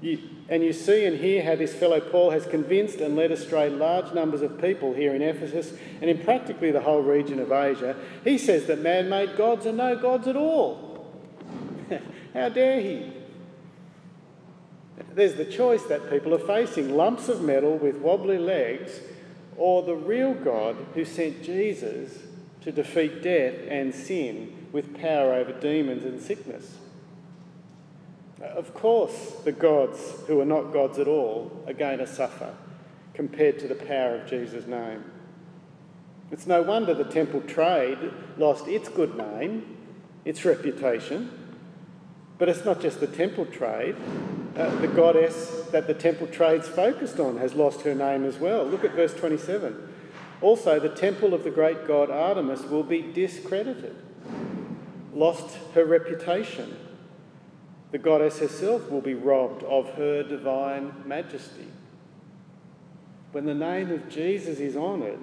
You, 0.00 0.18
and 0.48 0.62
you 0.62 0.72
see 0.72 1.04
and 1.04 1.18
hear 1.18 1.42
how 1.42 1.56
this 1.56 1.74
fellow 1.74 2.00
Paul 2.00 2.30
has 2.30 2.46
convinced 2.46 3.00
and 3.00 3.16
led 3.16 3.30
astray 3.30 3.68
large 3.68 4.14
numbers 4.14 4.40
of 4.40 4.60
people 4.60 4.94
here 4.94 5.14
in 5.14 5.20
Ephesus 5.20 5.74
and 6.00 6.08
in 6.08 6.18
practically 6.24 6.70
the 6.70 6.80
whole 6.80 7.02
region 7.02 7.38
of 7.38 7.52
Asia. 7.52 7.96
He 8.24 8.38
says 8.38 8.66
that 8.66 8.80
man 8.80 9.10
made 9.10 9.36
gods 9.36 9.66
are 9.66 9.72
no 9.72 9.96
gods 9.96 10.26
at 10.26 10.36
all. 10.36 11.12
how 12.34 12.48
dare 12.48 12.80
he? 12.80 13.12
There's 15.14 15.34
the 15.34 15.44
choice 15.44 15.82
that 15.84 16.08
people 16.08 16.34
are 16.34 16.38
facing 16.38 16.96
lumps 16.96 17.28
of 17.28 17.42
metal 17.42 17.76
with 17.76 17.96
wobbly 17.96 18.38
legs 18.38 19.00
or 19.56 19.82
the 19.82 19.94
real 19.94 20.32
God 20.32 20.76
who 20.94 21.04
sent 21.04 21.42
Jesus 21.42 22.18
to 22.62 22.72
defeat 22.72 23.22
death 23.22 23.54
and 23.68 23.94
sin 23.94 24.68
with 24.72 24.98
power 24.98 25.34
over 25.34 25.52
demons 25.52 26.04
and 26.04 26.20
sickness. 26.20 26.76
Of 28.40 28.72
course, 28.74 29.36
the 29.44 29.52
gods 29.52 30.00
who 30.26 30.40
are 30.40 30.46
not 30.46 30.72
gods 30.72 30.98
at 30.98 31.08
all 31.08 31.62
are 31.66 31.74
going 31.74 31.98
to 31.98 32.06
suffer 32.06 32.54
compared 33.12 33.58
to 33.58 33.68
the 33.68 33.74
power 33.74 34.16
of 34.16 34.28
Jesus' 34.28 34.66
name. 34.66 35.04
It's 36.30 36.46
no 36.46 36.62
wonder 36.62 36.94
the 36.94 37.04
temple 37.04 37.42
trade 37.42 37.98
lost 38.38 38.66
its 38.68 38.88
good 38.88 39.16
name, 39.16 39.76
its 40.24 40.44
reputation. 40.44 41.30
But 42.38 42.48
it's 42.48 42.64
not 42.64 42.80
just 42.80 43.00
the 43.00 43.06
temple 43.06 43.44
trade. 43.46 43.96
Uh, 44.56 44.74
the 44.76 44.88
goddess 44.88 45.66
that 45.72 45.86
the 45.86 45.94
temple 45.94 46.26
trade's 46.26 46.68
focused 46.68 47.20
on 47.20 47.36
has 47.36 47.54
lost 47.54 47.82
her 47.82 47.94
name 47.94 48.24
as 48.24 48.38
well. 48.38 48.64
Look 48.64 48.84
at 48.84 48.92
verse 48.92 49.12
27. 49.12 49.88
Also, 50.40 50.80
the 50.80 50.88
temple 50.88 51.34
of 51.34 51.44
the 51.44 51.50
great 51.50 51.86
god 51.86 52.10
Artemis 52.10 52.62
will 52.62 52.82
be 52.82 53.02
discredited, 53.02 53.94
lost 55.12 55.58
her 55.74 55.84
reputation. 55.84 56.76
The 57.90 57.98
goddess 57.98 58.38
herself 58.38 58.90
will 58.90 59.00
be 59.00 59.14
robbed 59.14 59.62
of 59.64 59.94
her 59.94 60.22
divine 60.22 60.92
majesty. 61.06 61.66
When 63.32 63.46
the 63.46 63.54
name 63.54 63.90
of 63.90 64.08
Jesus 64.08 64.58
is 64.60 64.76
honoured, 64.76 65.20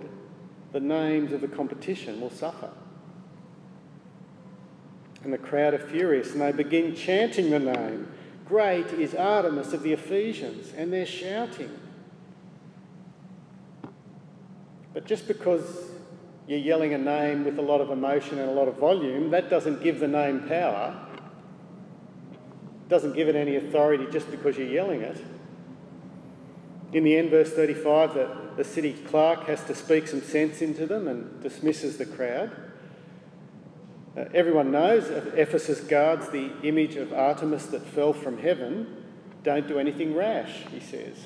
the 0.71 0.79
names 0.79 1.31
of 1.31 1.41
the 1.41 1.47
competition 1.47 2.19
will 2.19 2.29
suffer. 2.29 2.69
And 5.23 5.33
the 5.33 5.37
crowd 5.37 5.73
are 5.73 5.79
furious 5.79 6.31
and 6.31 6.41
they 6.41 6.51
begin 6.51 6.95
chanting 6.95 7.49
the 7.49 7.59
name 7.59 8.07
Great 8.47 8.93
is 8.93 9.13
Artemis 9.13 9.73
of 9.73 9.83
the 9.83 9.91
Ephesians, 9.91 10.71
and 10.77 10.91
they're 10.93 11.05
shouting. 11.05 11.69
But 14.93 15.05
just 15.05 15.27
because 15.27 15.91
you're 16.47 16.57
yelling 16.57 16.93
a 16.93 16.97
name 16.97 17.43
with 17.43 17.59
a 17.59 17.61
lot 17.61 17.81
of 17.81 17.91
emotion 17.91 18.39
and 18.39 18.49
a 18.49 18.53
lot 18.53 18.69
of 18.69 18.77
volume, 18.77 19.31
that 19.31 19.49
doesn't 19.49 19.83
give 19.83 19.99
the 19.99 20.07
name 20.07 20.47
power. 20.47 21.06
Doesn't 22.89 23.13
give 23.13 23.27
it 23.27 23.35
any 23.35 23.55
authority 23.55 24.07
just 24.11 24.31
because 24.31 24.57
you're 24.57 24.67
yelling 24.67 25.01
it. 25.01 25.17
In 26.93 27.03
the 27.03 27.17
end, 27.17 27.29
verse 27.29 27.51
35, 27.51 28.13
the, 28.13 28.37
the 28.55 28.63
city 28.63 28.93
clerk 28.93 29.43
has 29.47 29.63
to 29.65 29.75
speak 29.75 30.07
some 30.07 30.21
sense 30.21 30.61
into 30.61 30.85
them 30.85 31.07
and 31.07 31.41
dismisses 31.43 31.97
the 31.97 32.05
crowd. 32.05 32.51
Uh, 34.15 34.25
everyone 34.33 34.71
knows 34.71 35.09
Ephesus 35.35 35.81
guards 35.81 36.29
the 36.29 36.49
image 36.63 36.95
of 36.95 37.13
Artemis 37.13 37.67
that 37.67 37.81
fell 37.81 38.13
from 38.13 38.37
heaven. 38.37 39.03
Don't 39.43 39.67
do 39.67 39.79
anything 39.79 40.15
rash, 40.15 40.63
he 40.71 40.79
says. 40.79 41.17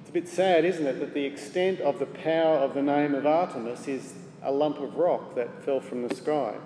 It's 0.00 0.10
a 0.10 0.12
bit 0.12 0.28
sad, 0.28 0.64
isn't 0.64 0.84
it, 0.84 0.98
that 0.98 1.14
the 1.14 1.24
extent 1.24 1.80
of 1.80 2.00
the 2.00 2.06
power 2.06 2.58
of 2.58 2.74
the 2.74 2.82
name 2.82 3.14
of 3.14 3.24
Artemis 3.24 3.86
is 3.86 4.14
a 4.42 4.50
lump 4.50 4.78
of 4.80 4.96
rock 4.96 5.36
that 5.36 5.64
fell 5.64 5.80
from 5.80 6.06
the 6.06 6.14
sky. 6.14 6.56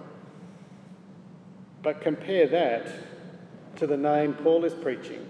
But 1.87 2.01
compare 2.01 2.49
that 2.49 2.89
to 3.77 3.87
the 3.87 3.97
name 3.97 4.35
Paul 4.35 4.65
is 4.65 4.75
preaching 4.75 5.25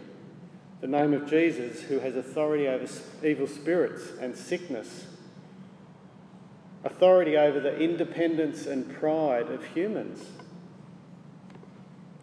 the 0.81 0.87
name 0.87 1.13
of 1.13 1.29
Jesus, 1.29 1.83
who 1.83 1.99
has 1.99 2.17
authority 2.17 2.67
over 2.67 2.91
evil 3.23 3.47
spirits 3.47 4.13
and 4.19 4.35
sickness 4.35 5.05
authority 6.83 7.37
over 7.37 7.61
the 7.61 7.79
independence 7.79 8.65
and 8.65 8.91
pride 8.95 9.51
of 9.51 9.63
humans 9.67 10.31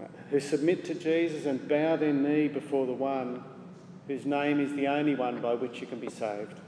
uh, 0.01 0.07
who 0.31 0.39
submit 0.39 0.83
to 0.85 0.95
Jesus 0.95 1.45
and 1.45 1.67
bow 1.67 1.95
their 1.95 2.11
knee 2.11 2.47
before 2.47 2.87
the 2.87 2.91
one 2.91 3.43
whose 4.07 4.25
name 4.25 4.59
is 4.59 4.73
the 4.73 4.87
only 4.87 5.13
one 5.13 5.41
by 5.41 5.53
which 5.53 5.79
you 5.79 5.85
can 5.85 5.99
be 5.99 6.09
saved, 6.09 6.59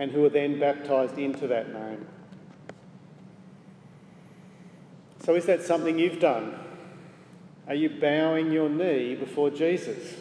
and 0.00 0.10
who 0.10 0.24
are 0.24 0.30
then 0.30 0.58
baptized 0.58 1.16
into 1.16 1.46
that 1.46 1.72
name. 1.72 2.08
So, 5.26 5.34
is 5.34 5.46
that 5.46 5.64
something 5.64 5.98
you've 5.98 6.20
done? 6.20 6.56
Are 7.66 7.74
you 7.74 7.90
bowing 7.90 8.52
your 8.52 8.68
knee 8.68 9.16
before 9.16 9.50
Jesus? 9.50 10.14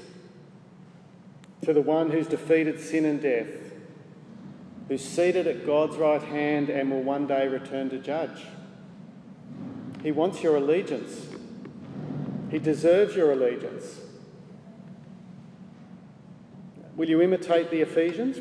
To 1.62 1.74
the 1.74 1.82
one 1.82 2.10
who's 2.10 2.26
defeated 2.26 2.80
sin 2.80 3.06
and 3.06 3.22
death, 3.22 3.46
who's 4.88 5.06
seated 5.06 5.46
at 5.46 5.64
God's 5.64 5.98
right 5.98 6.24
hand 6.24 6.72
and 6.72 6.90
will 6.90 7.04
one 7.04 7.28
day 7.28 7.48
return 7.48 7.92
to 7.92 8.00
judge. 8.00 8.48
He 10.02 10.12
wants 10.12 10.42
your 10.42 10.56
allegiance. 10.56 11.28
He 12.50 12.58
deserves 12.58 13.16
your 13.16 13.32
allegiance. 13.32 14.00
Will 16.96 17.10
you 17.10 17.22
imitate 17.22 17.70
the 17.70 17.82
Ephesians? 17.82 18.40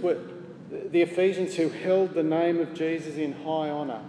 The 0.70 1.03
Ephesians 1.03 1.57
who 1.57 1.68
held 1.68 2.14
the 2.14 2.22
name 2.22 2.59
of 2.59 2.72
Jesus 2.72 3.16
in 3.16 3.33
high 3.33 3.68
honour, 3.68 4.00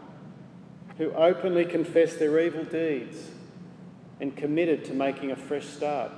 who 0.98 1.12
openly 1.12 1.66
confessed 1.66 2.20
their 2.20 2.40
evil 2.40 2.64
deeds, 2.64 3.32
and 4.22 4.36
committed 4.36 4.86
to 4.86 4.94
making 4.94 5.32
a 5.32 5.36
fresh 5.36 5.66
start. 5.66 6.12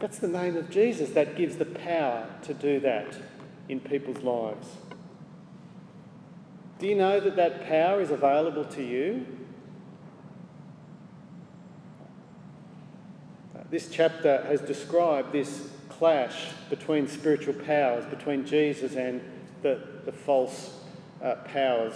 That's 0.00 0.18
the 0.18 0.28
name 0.28 0.56
of 0.56 0.70
Jesus 0.70 1.10
that 1.10 1.36
gives 1.36 1.56
the 1.56 1.64
power 1.64 2.26
to 2.42 2.54
do 2.54 2.80
that 2.80 3.16
in 3.68 3.78
people's 3.78 4.24
lives. 4.24 4.66
Do 6.80 6.88
you 6.88 6.96
know 6.96 7.20
that 7.20 7.36
that 7.36 7.68
power 7.68 8.00
is 8.00 8.10
available 8.10 8.64
to 8.64 8.82
you? 8.82 9.24
This 13.70 13.88
chapter 13.88 14.44
has 14.48 14.60
described 14.60 15.32
this 15.32 15.70
clash 15.88 16.48
between 16.68 17.08
spiritual 17.08 17.54
powers, 17.54 18.04
between 18.04 18.44
Jesus 18.44 18.96
and 18.96 19.22
the, 19.62 19.80
the 20.04 20.12
false 20.12 20.78
uh, 21.22 21.36
powers. 21.36 21.94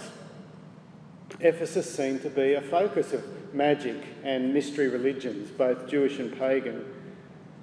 Ephesus 1.39 1.93
seemed 1.93 2.21
to 2.23 2.29
be 2.29 2.53
a 2.53 2.61
focus 2.61 3.13
of 3.13 3.23
magic 3.53 4.03
and 4.23 4.53
mystery 4.53 4.87
religions, 4.87 5.51
both 5.51 5.87
Jewish 5.87 6.19
and 6.19 6.37
pagan. 6.37 6.83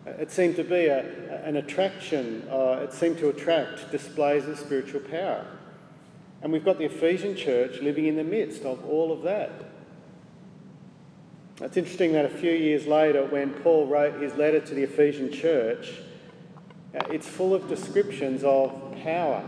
It 0.06 0.30
seemed 0.30 0.56
to 0.56 0.64
be 0.64 0.87
a, 0.87 1.44
an 1.44 1.56
attraction, 1.56 2.46
uh, 2.50 2.80
it 2.82 2.92
seemed 2.92 3.18
to 3.18 3.30
attract 3.30 3.90
displays 3.90 4.46
of 4.46 4.58
spiritual 4.58 5.00
power. 5.00 5.46
And 6.42 6.52
we've 6.52 6.64
got 6.64 6.78
the 6.78 6.84
Ephesian 6.84 7.37
church 7.37 7.80
living 7.80 8.06
in 8.06 8.16
the 8.16 8.24
midst 8.24 8.64
of 8.64 8.84
all 8.84 9.10
of 9.10 9.22
that. 9.22 9.50
It's 11.60 11.76
interesting 11.76 12.12
that 12.12 12.26
a 12.26 12.30
few 12.30 12.52
years 12.52 12.87
later, 12.87 13.24
when 13.24 13.50
Paul 13.54 13.87
wrote 13.87 14.20
his 14.20 14.34
letter 14.34 14.60
to 14.60 14.74
the 14.74 14.82
Ephesian 14.82 15.32
church, 15.32 16.00
uh, 16.94 17.04
it's 17.10 17.26
full 17.26 17.54
of 17.54 17.68
descriptions 17.68 18.44
of 18.44 18.72
power. 19.02 19.42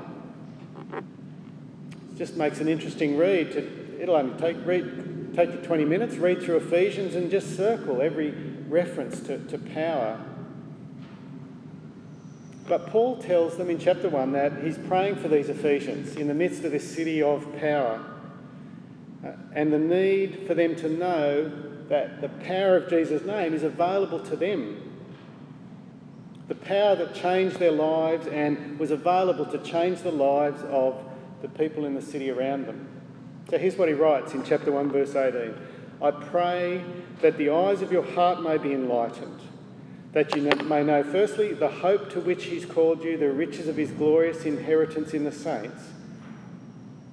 It 0.95 2.17
just 2.17 2.37
makes 2.37 2.61
an 2.61 2.69
interesting 2.69 3.17
read. 3.17 3.53
To, 3.53 3.86
it'll 3.99 4.17
only 4.17 4.39
take, 4.39 4.57
read, 4.65 5.35
take 5.35 5.53
you 5.53 5.59
20 5.59 5.85
minutes, 5.85 6.17
read 6.17 6.43
through 6.43 6.57
Ephesians 6.57 7.15
and 7.15 7.31
just 7.31 7.57
circle 7.57 8.03
every 8.03 8.33
reference 8.69 9.21
to, 9.21 9.39
to 9.47 9.59
power. 9.59 10.21
But 12.69 12.89
Paul 12.89 13.19
tells 13.19 13.57
them 13.57 13.71
in 13.71 13.79
chapter 13.79 14.09
1 14.09 14.33
that 14.33 14.65
he's 14.65 14.79
praying 14.79 15.17
for 15.17 15.29
these 15.29 15.49
Ephesians 15.49 16.17
in 16.17 16.27
the 16.27 16.35
midst 16.35 16.65
of 16.65 16.73
this 16.73 16.95
city 16.95 17.23
of 17.23 17.47
power 17.59 18.05
uh, 19.25 19.33
and 19.53 19.73
the 19.73 19.79
need 19.79 20.47
for 20.47 20.55
them 20.55 20.75
to 20.77 20.89
know 20.89 21.51
that 21.89 22.21
the 22.21 22.29
power 22.29 22.77
of 22.77 22.91
Jesus' 22.91 23.25
name 23.25 23.55
is 23.55 23.63
available 23.63 24.19
to 24.21 24.37
them. 24.37 24.83
The 26.49 26.57
power 26.57 26.97
that 26.97 27.15
changed 27.15 27.59
their 27.59 27.73
lives 27.73 28.27
and 28.27 28.79
was 28.79 28.91
available 28.91 29.47
to 29.47 29.59
change 29.59 30.01
the 30.01 30.13
lives 30.13 30.63
of 30.65 31.03
the 31.43 31.49
people 31.49 31.85
in 31.85 31.95
the 31.95 32.03
city 32.03 32.31
around 32.31 32.67
them. 32.67 32.96
So 33.51 33.59
here's 33.59 33.77
what 33.77 33.89
he 33.89 33.95
writes 33.95 34.35
in 34.35 34.45
chapter 34.45 34.73
1, 34.73 34.91
verse 34.91 35.15
18 35.15 35.55
I 36.03 36.11
pray 36.11 36.85
that 37.23 37.39
the 37.39 37.51
eyes 37.51 37.81
of 37.81 37.93
your 37.93 38.03
heart 38.03 38.43
may 38.43 38.59
be 38.59 38.73
enlightened, 38.73 39.41
that 40.13 40.35
you 40.35 40.43
may 40.43 40.83
know, 40.83 41.03
firstly, 41.05 41.55
the 41.55 41.69
hope 41.69 42.11
to 42.11 42.21
which 42.21 42.45
he's 42.45 42.67
called 42.67 43.03
you, 43.03 43.17
the 43.17 43.31
riches 43.31 43.69
of 43.69 43.77
his 43.77 43.93
glorious 43.93 44.45
inheritance 44.45 45.15
in 45.15 45.25
the 45.25 45.33
saints, 45.33 45.91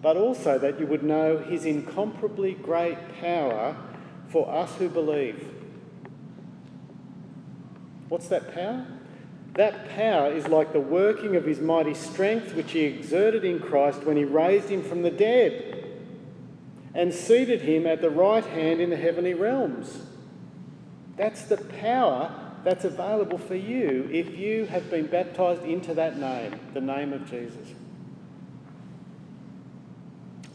but 0.01 0.17
also 0.17 0.57
that 0.59 0.79
you 0.79 0.87
would 0.87 1.03
know 1.03 1.37
his 1.37 1.65
incomparably 1.65 2.55
great 2.55 2.97
power 3.21 3.77
for 4.27 4.49
us 4.51 4.75
who 4.75 4.89
believe. 4.89 5.47
What's 8.09 8.27
that 8.27 8.53
power? 8.53 8.85
That 9.53 9.87
power 9.89 10.31
is 10.31 10.47
like 10.47 10.73
the 10.73 10.79
working 10.79 11.35
of 11.35 11.45
his 11.45 11.61
mighty 11.61 11.93
strength, 11.93 12.55
which 12.55 12.71
he 12.71 12.81
exerted 12.81 13.45
in 13.45 13.59
Christ 13.59 14.03
when 14.03 14.17
he 14.17 14.25
raised 14.25 14.67
him 14.67 14.81
from 14.81 15.03
the 15.03 15.11
dead 15.11 15.72
and 16.93 17.13
seated 17.13 17.61
him 17.61 17.87
at 17.87 18.01
the 18.01 18.09
right 18.09 18.45
hand 18.45 18.79
in 18.79 18.89
the 18.89 18.97
heavenly 18.97 19.33
realms. 19.33 19.99
That's 21.15 21.43
the 21.43 21.57
power 21.57 22.31
that's 22.63 22.85
available 22.85 23.37
for 23.37 23.55
you 23.55 24.09
if 24.11 24.37
you 24.37 24.65
have 24.65 24.89
been 24.89 25.07
baptized 25.07 25.63
into 25.63 25.93
that 25.95 26.17
name, 26.17 26.59
the 26.73 26.81
name 26.81 27.13
of 27.13 27.29
Jesus. 27.29 27.67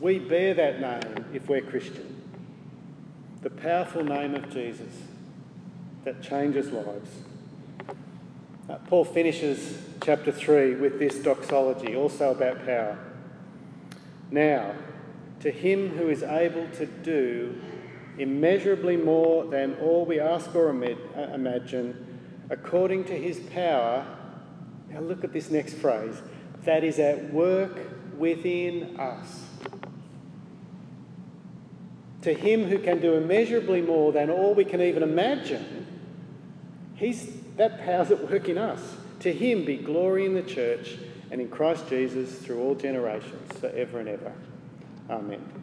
We 0.01 0.19
bear 0.19 0.55
that 0.55 0.81
name 0.81 1.25
if 1.35 1.49
we're 1.49 1.61
Christian 1.61 2.19
the 3.43 3.51
powerful 3.51 4.05
name 4.05 4.35
of 4.35 4.51
Jesus 4.53 4.93
that 6.05 6.23
changes 6.23 6.71
lives. 6.71 7.11
Uh, 8.69 8.77
Paul 8.89 9.05
finishes 9.05 9.79
chapter 10.03 10.33
3 10.33 10.75
with 10.77 10.99
this 10.99 11.17
doxology, 11.17 11.95
also 11.95 12.33
about 12.33 12.65
power. 12.67 12.99
Now, 14.31 14.75
to 15.41 15.51
him 15.51 15.91
who 15.91 16.09
is 16.09 16.23
able 16.23 16.69
to 16.71 16.87
do 16.87 17.61
immeasurably 18.19 18.97
more 18.97 19.45
than 19.45 19.75
all 19.77 20.05
we 20.05 20.19
ask 20.19 20.55
or 20.55 20.71
uh, 20.71 21.21
imagine, 21.35 22.21
according 22.51 23.05
to 23.05 23.17
his 23.17 23.39
power. 23.39 24.05
Now, 24.91 25.01
look 25.01 25.23
at 25.23 25.33
this 25.33 25.51
next 25.51 25.75
phrase 25.75 26.21
that 26.65 26.83
is 26.83 26.99
at 26.99 27.33
work 27.33 27.79
within 28.19 28.99
us 28.99 29.45
to 32.23 32.35
him 32.35 32.65
who 32.65 32.79
can 32.79 33.01
do 33.01 33.15
immeasurably 33.15 33.81
more 33.81 34.13
than 34.13 34.31
all 34.31 34.55
we 34.55 34.65
can 34.65 34.81
even 34.81 35.03
imagine, 35.03 35.87
he's, 36.95 37.33
that 37.57 37.85
power's 37.85 38.11
at 38.11 38.31
work 38.31 38.49
in 38.49 38.59
us. 38.59 38.97
To 39.21 39.33
him 39.33 39.65
be 39.65 39.77
glory 39.77 40.27
in 40.27 40.35
the 40.35 40.43
church 40.43 40.97
and 41.31 41.41
in 41.41 41.49
Christ 41.49 41.89
Jesus 41.89 42.39
through 42.39 42.61
all 42.61 42.75
generations, 42.75 43.53
forever 43.59 44.01
and 44.01 44.09
ever. 44.09 44.33
Amen. 45.11 45.58